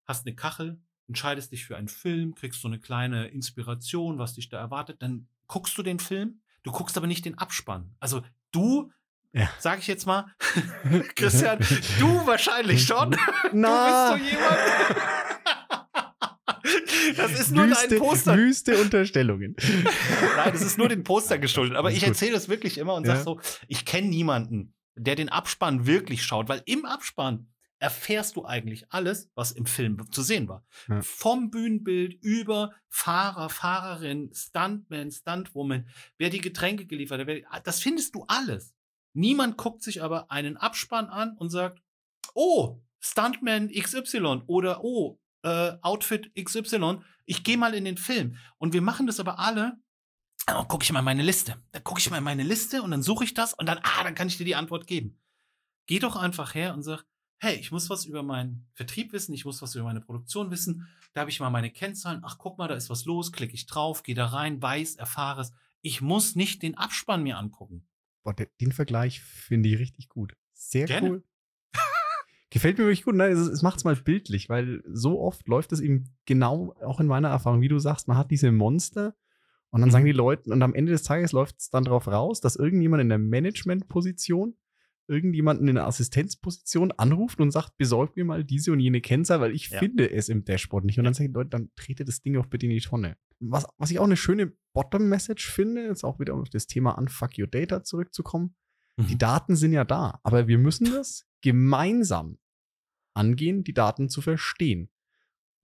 [0.04, 4.48] hast eine Kachel, entscheidest dich für einen Film, kriegst so eine kleine Inspiration, was dich
[4.48, 7.94] da erwartet, dann guckst du den Film, du guckst aber nicht den Abspann.
[8.00, 8.90] Also du
[9.32, 9.50] ja.
[9.58, 10.24] Sag ich jetzt mal.
[11.14, 11.58] Christian,
[11.98, 13.14] du wahrscheinlich schon.
[13.52, 14.18] Na.
[14.18, 14.58] Du bist so jemand.
[17.16, 18.36] Das ist nur wüste, ein Poster.
[18.36, 19.56] Wüste Unterstellungen.
[20.36, 21.76] Nein, das ist nur den Poster geschuldet.
[21.76, 23.16] Aber ich erzähle das wirklich immer und ja.
[23.16, 28.44] sag so, ich kenne niemanden, der den Abspann wirklich schaut, weil im Abspann erfährst du
[28.44, 30.64] eigentlich alles, was im Film zu sehen war.
[30.88, 31.02] Ja.
[31.02, 38.24] Vom Bühnenbild über Fahrer, Fahrerin, Stuntman, Stuntwoman, wer die Getränke geliefert hat, das findest du
[38.28, 38.74] alles.
[39.12, 41.82] Niemand guckt sich aber einen Abspann an und sagt,
[42.34, 48.36] oh, Stuntman XY oder oh, äh, Outfit XY, ich gehe mal in den Film.
[48.58, 49.78] Und wir machen das aber alle.
[50.46, 51.62] Dann oh, gucke ich mal meine Liste.
[51.72, 54.14] Dann gucke ich mal meine Liste und dann suche ich das und dann, ah, dann
[54.14, 55.20] kann ich dir die Antwort geben.
[55.86, 57.04] Geh doch einfach her und sag,
[57.38, 60.88] hey, ich muss was über meinen Vertrieb wissen, ich muss was über meine Produktion wissen.
[61.12, 62.20] Da habe ich mal meine Kennzahlen.
[62.24, 63.32] Ach, guck mal, da ist was los.
[63.32, 65.52] Klicke ich drauf, gehe da rein, weiß, erfahre es.
[65.82, 67.86] Ich muss nicht den Abspann mir angucken.
[68.22, 70.34] Boah, den Vergleich finde ich richtig gut.
[70.52, 71.10] Sehr Gerne.
[71.10, 71.24] cool.
[72.50, 73.14] Gefällt mir wirklich gut.
[73.14, 73.28] Ne?
[73.28, 77.06] Es, es macht es mal bildlich, weil so oft läuft es eben genau, auch in
[77.06, 79.14] meiner Erfahrung, wie du sagst, man hat diese Monster
[79.70, 79.92] und dann mhm.
[79.92, 83.02] sagen die Leute, und am Ende des Tages läuft es dann darauf raus, dass irgendjemand
[83.02, 84.56] in der Management-Position
[85.08, 89.54] irgendjemanden in der Assistenzposition anruft und sagt, besorgt mir mal diese und jene Kennzahl, weil
[89.54, 89.78] ich ja.
[89.78, 90.98] finde es im Dashboard nicht.
[90.98, 93.16] Und dann sagen die Leute, dann trete das Ding auch bitte in die Tonne.
[93.38, 97.38] Was, was ich auch eine schöne Bottom-Message finde, ist auch wieder auf das Thema Unfuck
[97.38, 98.54] Your Data zurückzukommen.
[98.96, 99.06] Mhm.
[99.06, 102.38] Die Daten sind ja da, aber wir müssen das gemeinsam
[103.14, 104.90] angehen, die Daten zu verstehen.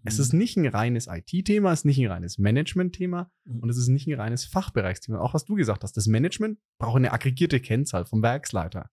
[0.05, 0.38] Es ist mhm.
[0.40, 3.61] nicht ein reines IT-Thema, es ist nicht ein reines Management-Thema mhm.
[3.61, 5.20] und es ist nicht ein reines Fachbereichsthema.
[5.20, 8.90] Auch was du gesagt hast, das Management braucht eine aggregierte Kennzahl vom Werksleiter.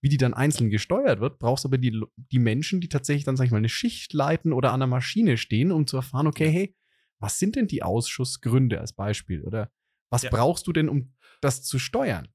[0.00, 3.36] Wie die dann einzeln gesteuert wird, brauchst du aber die, die Menschen, die tatsächlich dann,
[3.36, 6.48] sag ich mal, eine Schicht leiten oder an der Maschine stehen, um zu erfahren, okay,
[6.50, 6.76] hey,
[7.18, 9.42] was sind denn die Ausschussgründe als Beispiel?
[9.42, 9.72] Oder
[10.10, 10.30] was ja.
[10.30, 12.28] brauchst du denn, um das zu steuern?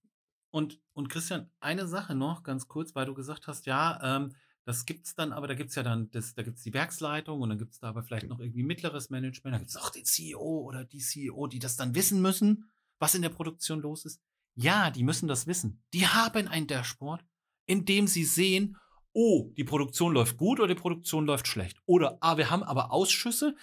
[0.51, 4.33] Und, und Christian, eine Sache noch ganz kurz, weil du gesagt hast, ja, ähm,
[4.65, 7.57] das gibt's dann, aber da gibt's ja dann, das, da gibt's die Werksleitung und dann
[7.57, 10.99] gibt's da aber vielleicht noch irgendwie mittleres Management, da gibt's auch den CEO oder die
[10.99, 14.21] CEO, die das dann wissen müssen, was in der Produktion los ist.
[14.55, 15.83] Ja, die müssen das wissen.
[15.93, 17.25] Die haben ein Dashboard,
[17.65, 18.77] in dem sie sehen,
[19.13, 21.77] oh, die Produktion läuft gut oder die Produktion läuft schlecht.
[21.85, 23.55] Oder, ah, wir haben aber Ausschüsse,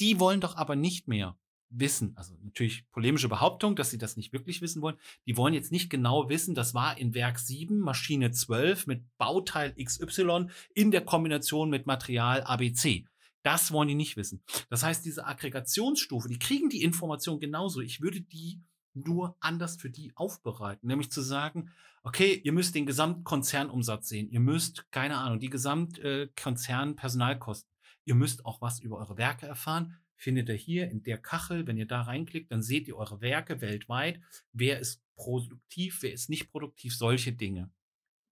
[0.00, 1.36] die wollen doch aber nicht mehr
[1.70, 4.96] wissen, also natürlich polemische Behauptung, dass sie das nicht wirklich wissen wollen.
[5.26, 9.74] Die wollen jetzt nicht genau wissen, das war in Werk 7, Maschine 12 mit Bauteil
[9.74, 13.06] XY in der Kombination mit Material ABC.
[13.42, 14.42] Das wollen die nicht wissen.
[14.68, 17.80] Das heißt, diese Aggregationsstufe, die kriegen die Information genauso.
[17.80, 18.60] Ich würde die
[19.04, 21.70] nur anders für die aufbereiten, nämlich zu sagen,
[22.02, 27.70] okay, ihr müsst den Gesamtkonzernumsatz sehen, ihr müsst, keine Ahnung, die Gesamtkonzernpersonalkosten,
[28.04, 31.66] ihr müsst auch was über eure Werke erfahren, findet ihr hier in der Kachel.
[31.66, 34.20] Wenn ihr da reinklickt, dann seht ihr eure Werke weltweit.
[34.52, 37.70] Wer ist produktiv, wer ist nicht produktiv, solche Dinge.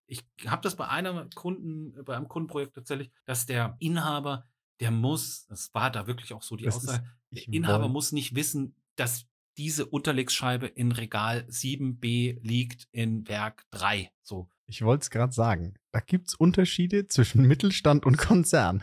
[0.07, 4.47] Ich habe das bei einem Kunden, bei einem Kundenprojekt tatsächlich, dass der Inhaber,
[4.81, 7.93] der muss, das war da wirklich auch so die das Aussage, der Inhaber wollen.
[7.93, 14.11] muss nicht wissen, dass diese Unterlegscheibe in Regal 7b liegt in Werk 3.
[14.23, 14.49] So.
[14.67, 15.75] Ich wollte es gerade sagen.
[15.93, 18.83] Da gibt es Unterschiede zwischen Mittelstand und Konzern.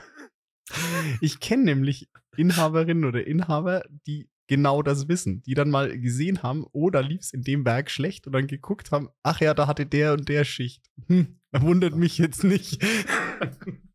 [1.21, 6.65] Ich kenne nämlich Inhaberinnen oder Inhaber, die genau das wissen, die dann mal gesehen haben,
[6.71, 9.67] oh, da lief es in dem Werk schlecht und dann geguckt haben, ach ja, da
[9.67, 10.89] hatte der und der Schicht.
[11.07, 12.81] Hm, wundert mich jetzt nicht.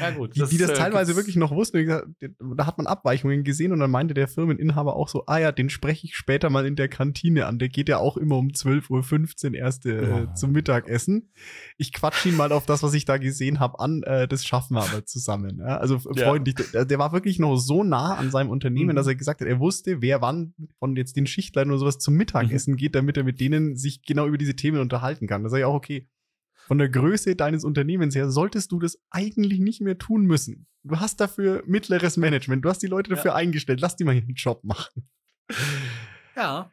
[0.00, 0.34] Ja, gut.
[0.34, 1.86] Die das, die das äh, teilweise wirklich noch wussten.
[1.86, 5.70] Da hat man Abweichungen gesehen und dann meinte der Firmeninhaber auch so, ah ja, den
[5.70, 7.58] spreche ich später mal in der Kantine an.
[7.58, 10.34] Der geht ja auch immer um 12.15 Uhr erst äh, ja.
[10.34, 11.30] zum Mittagessen.
[11.76, 14.02] Ich quatsch ihn mal auf das, was ich da gesehen habe, an.
[14.02, 15.58] Äh, das schaffen wir aber zusammen.
[15.58, 15.78] Ja?
[15.78, 16.24] Also ja.
[16.24, 16.54] freundlich.
[16.72, 18.96] Der, der, war wirklich noch so nah an seinem Unternehmen, mhm.
[18.96, 22.14] dass er gesagt hat, er wusste, wer wann von jetzt den Schichtleitern oder sowas zum
[22.14, 22.78] Mittagessen mhm.
[22.78, 25.42] geht, damit er mit denen sich genau über diese Themen unterhalten kann.
[25.42, 26.08] Da sage ich auch, okay,
[26.72, 30.66] von der Größe deines Unternehmens her solltest du das eigentlich nicht mehr tun müssen.
[30.84, 33.34] Du hast dafür mittleres Management, du hast die Leute dafür ja.
[33.34, 35.06] eingestellt, lass die mal ihren Job machen.
[36.34, 36.72] Ja.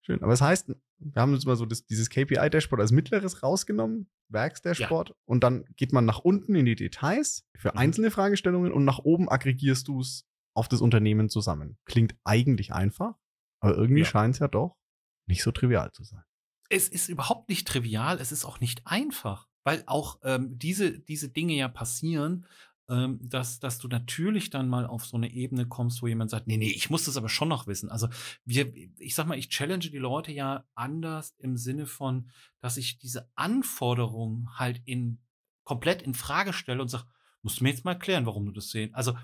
[0.00, 0.22] Schön.
[0.22, 5.10] Aber das heißt, wir haben uns mal so das, dieses KPI-Dashboard als mittleres rausgenommen, Werksdashboard,
[5.10, 5.14] ja.
[5.26, 7.78] und dann geht man nach unten in die Details für mhm.
[7.78, 11.76] einzelne Fragestellungen und nach oben aggregierst du es auf das Unternehmen zusammen.
[11.84, 13.14] Klingt eigentlich einfach,
[13.60, 14.06] aber irgendwie ja.
[14.06, 14.78] scheint es ja doch
[15.26, 16.24] nicht so trivial zu sein
[16.68, 21.28] es ist überhaupt nicht trivial, es ist auch nicht einfach, weil auch ähm, diese, diese
[21.28, 22.46] Dinge ja passieren
[22.90, 26.46] ähm, dass, dass du natürlich dann mal auf so eine Ebene kommst, wo jemand sagt,
[26.46, 27.90] nee, nee, ich muss das aber schon noch wissen.
[27.90, 28.08] Also
[28.44, 32.98] wir, ich sag mal, ich challenge die Leute ja anders im Sinne von, dass ich
[32.98, 35.20] diese Anforderungen halt in
[35.64, 37.04] komplett in Frage stelle und sage,
[37.42, 38.94] musst du mir jetzt mal erklären, warum du das sehen.
[38.94, 39.14] Also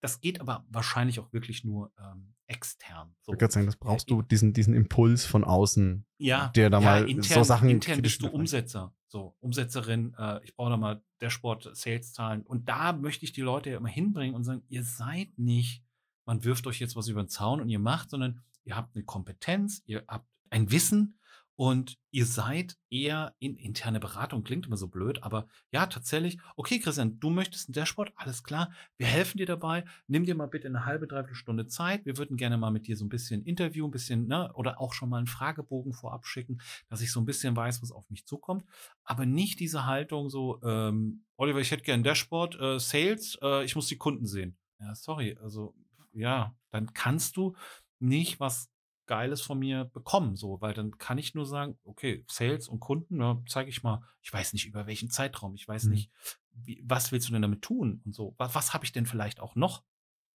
[0.00, 3.14] das geht aber wahrscheinlich auch wirklich nur ähm, extern.
[3.22, 3.32] So.
[3.32, 6.84] Ich würde sagen, das brauchst du diesen, diesen Impuls von außen, ja, der da ja,
[6.84, 7.68] mal intern, so Sachen.
[7.68, 10.14] Intern bist du Umsetzer, so Umsetzerin.
[10.18, 12.42] Äh, ich brauche da mal Dashboard, Sales-Zahlen.
[12.42, 15.82] Und da möchte ich die Leute ja immer hinbringen und sagen, ihr seid nicht,
[16.24, 19.04] man wirft euch jetzt was über den Zaun und ihr macht, sondern ihr habt eine
[19.04, 21.17] Kompetenz, ihr habt ein Wissen
[21.58, 26.78] und ihr seid eher in interne Beratung, klingt immer so blöd, aber ja, tatsächlich, okay,
[26.78, 30.68] Christian, du möchtest ein Dashboard, alles klar, wir helfen dir dabei, nimm dir mal bitte
[30.68, 33.88] eine halbe, dreiviertel Stunde Zeit, wir würden gerne mal mit dir so ein bisschen Interview,
[33.88, 37.26] ein bisschen, ne, oder auch schon mal einen Fragebogen vorab schicken, dass ich so ein
[37.26, 38.64] bisschen weiß, was auf mich zukommt,
[39.02, 43.64] aber nicht diese Haltung so, ähm, Oliver, ich hätte gerne ein Dashboard, äh, Sales, äh,
[43.64, 44.56] ich muss die Kunden sehen.
[44.78, 45.74] Ja, sorry, also,
[46.12, 47.56] ja, dann kannst du
[47.98, 48.70] nicht was
[49.08, 53.20] Geiles von mir bekommen, so, weil dann kann ich nur sagen, okay, Sales und Kunden,
[53.20, 55.90] ja, zeige ich mal, ich weiß nicht über welchen Zeitraum, ich weiß mhm.
[55.92, 56.10] nicht,
[56.52, 59.40] wie, was willst du denn damit tun und so, was, was habe ich denn vielleicht
[59.40, 59.82] auch noch?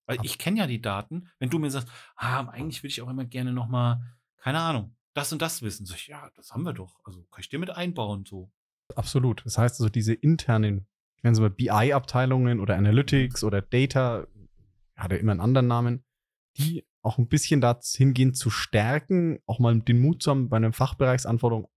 [0.05, 3.09] Weil ich kenne ja die Daten, wenn du mir sagst, ah, eigentlich würde ich auch
[3.09, 4.03] immer gerne noch mal,
[4.35, 7.39] keine Ahnung, das und das wissen, sag ich, ja, das haben wir doch, also kann
[7.39, 8.51] ich dir mit einbauen, so.
[8.95, 14.27] Absolut, das heißt also diese internen, ich nenne es mal BI-Abteilungen oder Analytics oder Data,
[14.97, 16.03] hat ja immer einen anderen Namen,
[16.57, 20.73] die auch ein bisschen dahingehend zu stärken, auch mal den Mut zu haben, bei einer
[20.73, 21.67] Fachbereichsanforderung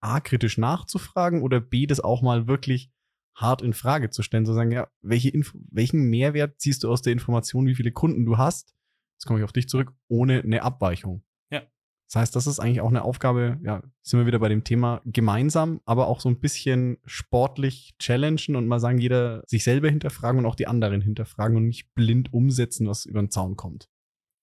[0.00, 2.90] A, kritisch nachzufragen oder B, das auch mal wirklich
[3.34, 7.02] hart in Frage zu stellen, zu sagen, ja, welche Info welchen Mehrwert ziehst du aus
[7.02, 8.74] der Information, wie viele Kunden du hast?
[9.16, 11.24] Jetzt komme ich auf dich zurück, ohne eine Abweichung.
[11.50, 11.62] Ja.
[12.06, 15.00] Das heißt, das ist eigentlich auch eine Aufgabe, ja, sind wir wieder bei dem Thema
[15.06, 20.40] gemeinsam, aber auch so ein bisschen sportlich challengen und mal sagen, jeder sich selber hinterfragen
[20.40, 23.88] und auch die anderen hinterfragen und nicht blind umsetzen, was über den Zaun kommt.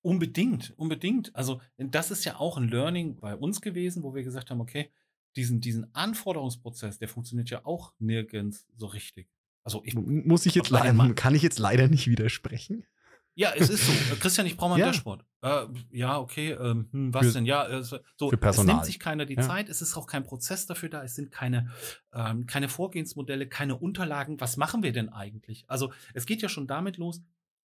[0.01, 1.35] Unbedingt, unbedingt.
[1.35, 4.91] Also das ist ja auch ein Learning bei uns gewesen, wo wir gesagt haben, okay,
[5.35, 9.29] diesen, diesen Anforderungsprozess, der funktioniert ja auch nirgends so richtig.
[9.63, 12.85] Also ich, muss ich jetzt leider, kann ich jetzt leider nicht widersprechen.
[13.33, 13.91] Ja, es ist so.
[13.91, 14.87] Äh, Christian, ich brauche mal ein ja.
[14.87, 15.23] Dashboard.
[15.41, 16.51] Äh, ja, okay.
[16.51, 17.45] Ähm, hm, was für, denn?
[17.45, 17.99] Ja, äh, so.
[18.17, 18.73] Für Personal.
[18.73, 19.41] Es nimmt sich keiner die ja.
[19.41, 19.69] Zeit.
[19.69, 21.01] Es ist auch kein Prozess dafür da.
[21.03, 21.71] Es sind keine,
[22.13, 24.41] ähm, keine Vorgehensmodelle, keine Unterlagen.
[24.41, 25.63] Was machen wir denn eigentlich?
[25.67, 27.21] Also es geht ja schon damit los,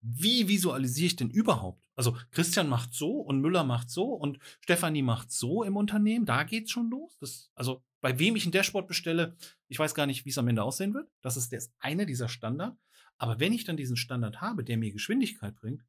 [0.08, 1.84] wie visualisiere ich denn überhaupt?
[1.96, 6.26] Also Christian macht so und Müller macht so und Stefanie macht so im Unternehmen.
[6.26, 7.16] Da geht's schon los.
[7.18, 9.36] Das, also bei wem ich ein Dashboard bestelle,
[9.68, 11.10] ich weiß gar nicht, wie es am Ende aussehen wird.
[11.22, 12.78] Das ist das eine dieser Standard.
[13.18, 15.82] Aber wenn ich dann diesen Standard habe, der mir Geschwindigkeit bringt,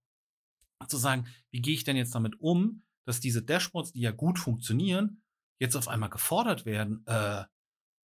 [0.88, 4.40] zu sagen, wie gehe ich denn jetzt damit um, dass diese Dashboards, die ja gut
[4.40, 5.22] funktionieren,
[5.60, 7.06] jetzt auf einmal gefordert werden?
[7.06, 7.44] Äh,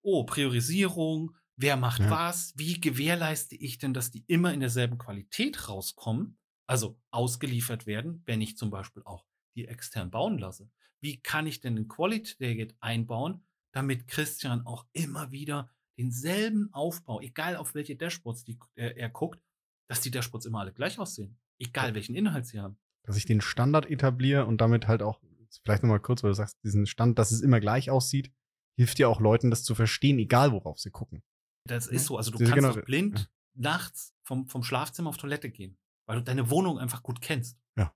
[0.01, 2.09] oh, Priorisierung, Wer macht ja.
[2.09, 2.53] was?
[2.57, 6.37] Wie gewährleiste ich denn, dass die immer in derselben Qualität rauskommen?
[6.65, 10.69] Also ausgeliefert werden, wenn ich zum Beispiel auch die extern bauen lasse.
[11.01, 17.21] Wie kann ich denn ein Quality Ticket einbauen, damit Christian auch immer wieder denselben Aufbau,
[17.21, 19.41] egal auf welche Dashboards die, äh, er guckt,
[19.87, 21.37] dass die Dashboards immer alle gleich aussehen.
[21.59, 22.77] Egal welchen Inhalt sie haben.
[23.03, 25.21] Dass ich den Standard etabliere und damit halt auch,
[25.63, 28.31] vielleicht nochmal kurz, weil du sagst, diesen Stand, dass es immer gleich aussieht,
[28.75, 31.21] hilft ja auch Leuten, das zu verstehen, egal worauf sie gucken.
[31.65, 32.17] Das ist so.
[32.17, 36.49] Also du kannst genau, blind nachts vom, vom Schlafzimmer auf Toilette gehen, weil du deine
[36.49, 37.57] Wohnung einfach gut kennst.
[37.77, 37.93] Ja.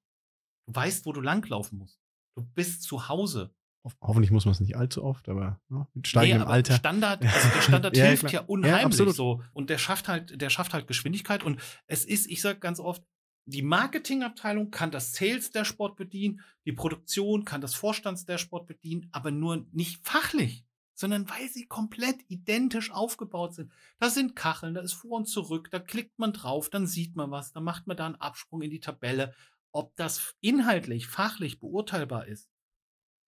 [0.67, 1.99] Du weißt, wo du langlaufen musst.
[2.35, 3.53] Du bist zu Hause.
[4.01, 6.75] Hoffentlich muss man es nicht allzu oft, aber ne, mit steigendem nee, Alter.
[6.75, 9.41] Standard, also der Standard ja, hilft ja unheimlich ja, so.
[9.53, 11.43] Und der schafft halt, der schafft halt Geschwindigkeit.
[11.43, 13.01] Und es ist, ich sag ganz oft,
[13.45, 19.31] die Marketingabteilung kann das Sales Dashboard bedienen, die Produktion kann das Vorstands Dashboard bedienen, aber
[19.31, 20.66] nur nicht fachlich
[20.97, 23.71] sondern weil sie komplett identisch aufgebaut sind.
[23.99, 27.29] Da sind Kacheln, da ist vor und zurück, da klickt man drauf, dann sieht man
[27.29, 29.33] was, dann macht man da einen Absprung in die Tabelle.
[29.71, 32.49] Ob das inhaltlich, fachlich beurteilbar ist,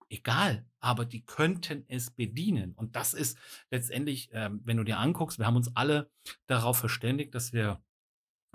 [0.09, 2.73] egal, aber die könnten es bedienen.
[2.73, 3.37] Und das ist
[3.69, 6.09] letztendlich, ähm, wenn du dir anguckst, wir haben uns alle
[6.47, 7.83] darauf verständigt, dass wir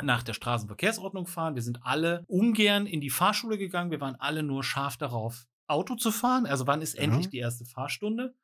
[0.02, 1.54] nach der Straßenverkehrsordnung fahren.
[1.54, 3.92] Wir sind alle ungern in die Fahrschule gegangen.
[3.92, 6.46] Wir waren alle nur scharf darauf, Auto zu fahren.
[6.46, 7.02] Also wann ist ja.
[7.02, 8.34] endlich die erste Fahrstunde?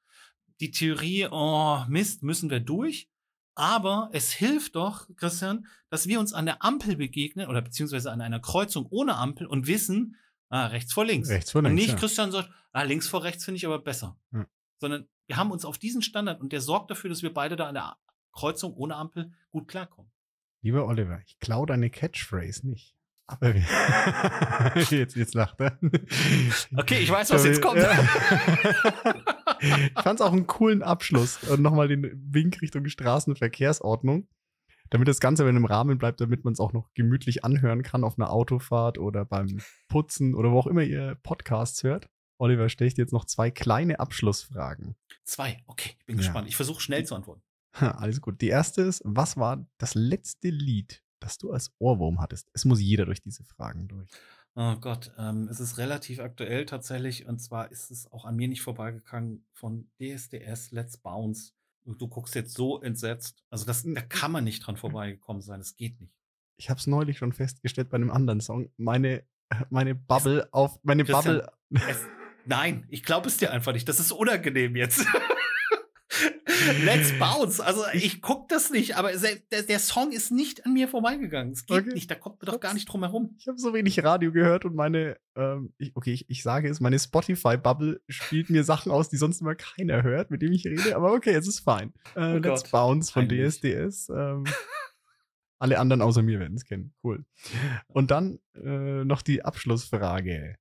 [0.60, 3.08] Die Theorie, oh Mist, müssen wir durch.
[3.54, 8.20] Aber es hilft doch, Christian, dass wir uns an der Ampel begegnen oder beziehungsweise an
[8.20, 10.16] einer Kreuzung ohne Ampel und wissen,
[10.48, 11.28] ah, rechts vor links.
[11.28, 11.72] Rechts vor links.
[11.72, 11.96] Und nicht ja.
[11.96, 14.16] Christian sagt, ah, links vor rechts finde ich aber besser.
[14.32, 14.46] Ja.
[14.78, 17.68] Sondern wir haben uns auf diesen Standard und der sorgt dafür, dass wir beide da
[17.68, 17.96] an der
[18.32, 20.10] Kreuzung ohne Ampel gut klarkommen.
[20.62, 22.94] Lieber Oliver, ich klaue deine Catchphrase nicht.
[23.26, 23.54] Aber
[24.90, 25.78] jetzt, jetzt lacht er.
[26.76, 27.78] Okay, ich weiß, was jetzt kommt.
[29.60, 34.28] ich fand es auch einen coolen Abschluss und nochmal den Wink Richtung Straßenverkehrsordnung.
[34.90, 38.04] damit das Ganze in einem Rahmen bleibt, damit man es auch noch gemütlich anhören kann
[38.04, 42.08] auf einer Autofahrt oder beim Putzen oder wo auch immer ihr Podcasts hört.
[42.38, 44.96] Oliver, stelle ich dir jetzt noch zwei kleine Abschlussfragen.
[45.24, 46.22] Zwei, okay, ich bin ja.
[46.22, 46.48] gespannt.
[46.48, 47.42] Ich versuche schnell zu antworten.
[47.72, 48.40] Alles gut.
[48.40, 52.50] Die erste ist, was war das letzte Lied, das du als Ohrwurm hattest?
[52.52, 54.10] Es muss jeder durch diese Fragen durch.
[54.56, 58.48] Oh Gott, ähm, es ist relativ aktuell tatsächlich und zwar ist es auch an mir
[58.48, 61.52] nicht vorbeigegangen von DSDS Let's Bounce.
[61.84, 63.42] Du guckst jetzt so entsetzt.
[63.48, 65.60] Also das, da kann man nicht dran vorbeigekommen sein.
[65.60, 66.14] Das geht nicht.
[66.56, 68.70] Ich habe es neulich schon festgestellt bei einem anderen Song.
[68.76, 69.24] Meine,
[69.70, 71.88] meine Bubble es, auf meine Christian, Bubble.
[71.88, 72.04] Es,
[72.44, 73.88] nein, ich glaube es dir einfach nicht.
[73.88, 75.06] Das ist unangenehm jetzt.
[76.84, 77.60] Let's bounce.
[77.60, 81.52] Also ich gucke das nicht, aber der, der, Song ist nicht an mir vorbeigegangen.
[81.52, 81.94] Es geht okay.
[81.94, 83.36] nicht, da kommt man doch gar nicht drum herum.
[83.38, 86.80] Ich habe so wenig Radio gehört und meine, ähm, ich, okay, ich, ich, sage es,
[86.80, 90.96] meine Spotify-Bubble spielt mir Sachen aus, die sonst immer keiner hört, mit dem ich rede,
[90.96, 91.92] aber okay, es ist fein.
[92.14, 92.70] Äh, oh Let's Gott.
[92.72, 93.60] Bounce von Heimlich.
[93.60, 94.08] DSDS.
[94.10, 94.44] Ähm,
[95.58, 96.94] alle anderen außer mir werden es kennen.
[97.04, 97.24] Cool.
[97.88, 100.56] Und dann äh, noch die Abschlussfrage.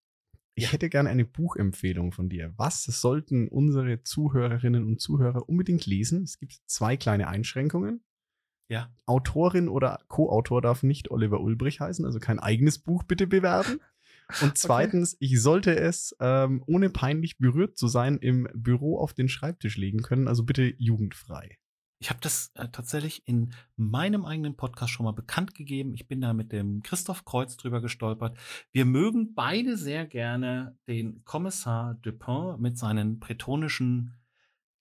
[0.64, 2.54] Ich hätte gerne eine Buchempfehlung von dir.
[2.58, 6.24] Was sollten unsere Zuhörerinnen und Zuhörer unbedingt lesen?
[6.24, 8.04] Es gibt zwei kleine Einschränkungen.
[8.70, 8.94] Ja.
[9.06, 13.80] Autorin oder Co-Autor darf nicht Oliver Ulbrich heißen, also kein eigenes Buch bitte bewerben.
[14.42, 15.26] Und zweitens, okay.
[15.26, 20.04] ich sollte es, ähm, ohne peinlich berührt zu sein, im Büro auf den Schreibtisch legen
[20.04, 21.58] können, also bitte jugendfrei.
[22.02, 25.94] Ich habe das äh, tatsächlich in meinem eigenen Podcast schon mal bekannt gegeben.
[25.94, 28.38] Ich bin da mit dem Christoph Kreuz drüber gestolpert.
[28.72, 34.16] Wir mögen beide sehr gerne den Kommissar Dupin mit seinen bretonischen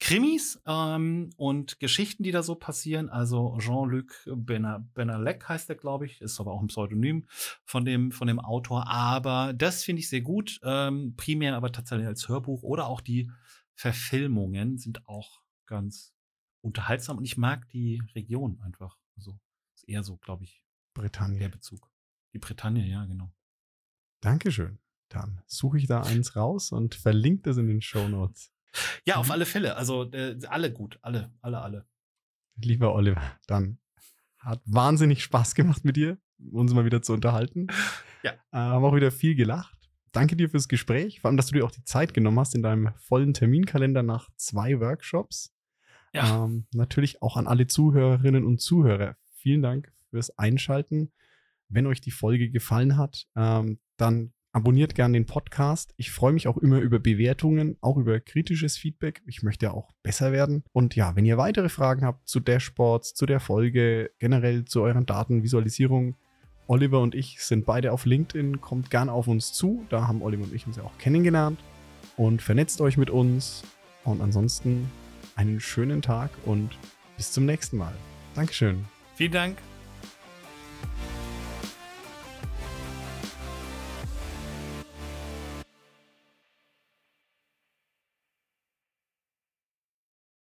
[0.00, 3.08] Krimis ähm, und Geschichten, die da so passieren.
[3.08, 7.26] Also Jean-Luc Benalek heißt er, glaube ich, ist aber auch ein Pseudonym
[7.64, 8.86] von dem, von dem Autor.
[8.86, 10.60] Aber das finde ich sehr gut.
[10.62, 13.28] Ähm, primär aber tatsächlich als Hörbuch oder auch die
[13.74, 16.14] Verfilmungen sind auch ganz
[16.60, 18.98] unterhaltsam und ich mag die Region einfach.
[19.16, 19.38] Also
[19.74, 20.62] ist eher so, glaube ich,
[20.94, 21.38] Bretagne.
[21.38, 21.90] Der Bezug.
[22.32, 23.32] Die Bretagne, ja, genau.
[24.20, 24.78] Dankeschön.
[25.08, 28.52] Dann suche ich da eins raus und verlinke das in den Show Notes.
[29.06, 29.76] Ja, auf alle Fälle.
[29.76, 30.98] Also äh, alle gut.
[31.02, 31.86] Alle, alle, alle.
[32.56, 33.78] Lieber Oliver, dann
[34.38, 36.18] hat wahnsinnig Spaß gemacht mit dir,
[36.50, 37.68] uns mal wieder zu unterhalten.
[38.24, 38.32] Ja.
[38.32, 39.78] Äh, haben auch wieder viel gelacht.
[40.10, 42.64] Danke dir fürs Gespräch, vor allem, dass du dir auch die Zeit genommen hast in
[42.64, 45.54] deinem vollen Terminkalender nach zwei Workshops.
[46.12, 46.44] Ja.
[46.44, 49.16] Ähm, natürlich auch an alle Zuhörerinnen und Zuhörer.
[49.34, 51.12] Vielen Dank fürs Einschalten.
[51.68, 55.92] Wenn euch die Folge gefallen hat, ähm, dann abonniert gerne den Podcast.
[55.96, 59.22] Ich freue mich auch immer über Bewertungen, auch über kritisches Feedback.
[59.26, 60.64] Ich möchte ja auch besser werden.
[60.72, 65.06] Und ja, wenn ihr weitere Fragen habt zu Dashboards, zu der Folge, generell zu euren
[65.06, 66.16] Datenvisualisierungen,
[66.68, 68.60] Oliver und ich sind beide auf LinkedIn.
[68.60, 69.86] Kommt gerne auf uns zu.
[69.88, 71.58] Da haben Oliver und ich uns ja auch kennengelernt.
[72.16, 73.62] Und vernetzt euch mit uns.
[74.04, 74.90] Und ansonsten
[75.38, 76.76] einen schönen Tag und
[77.16, 77.94] bis zum nächsten Mal.
[78.34, 78.84] Dankeschön.
[79.14, 79.58] Vielen Dank.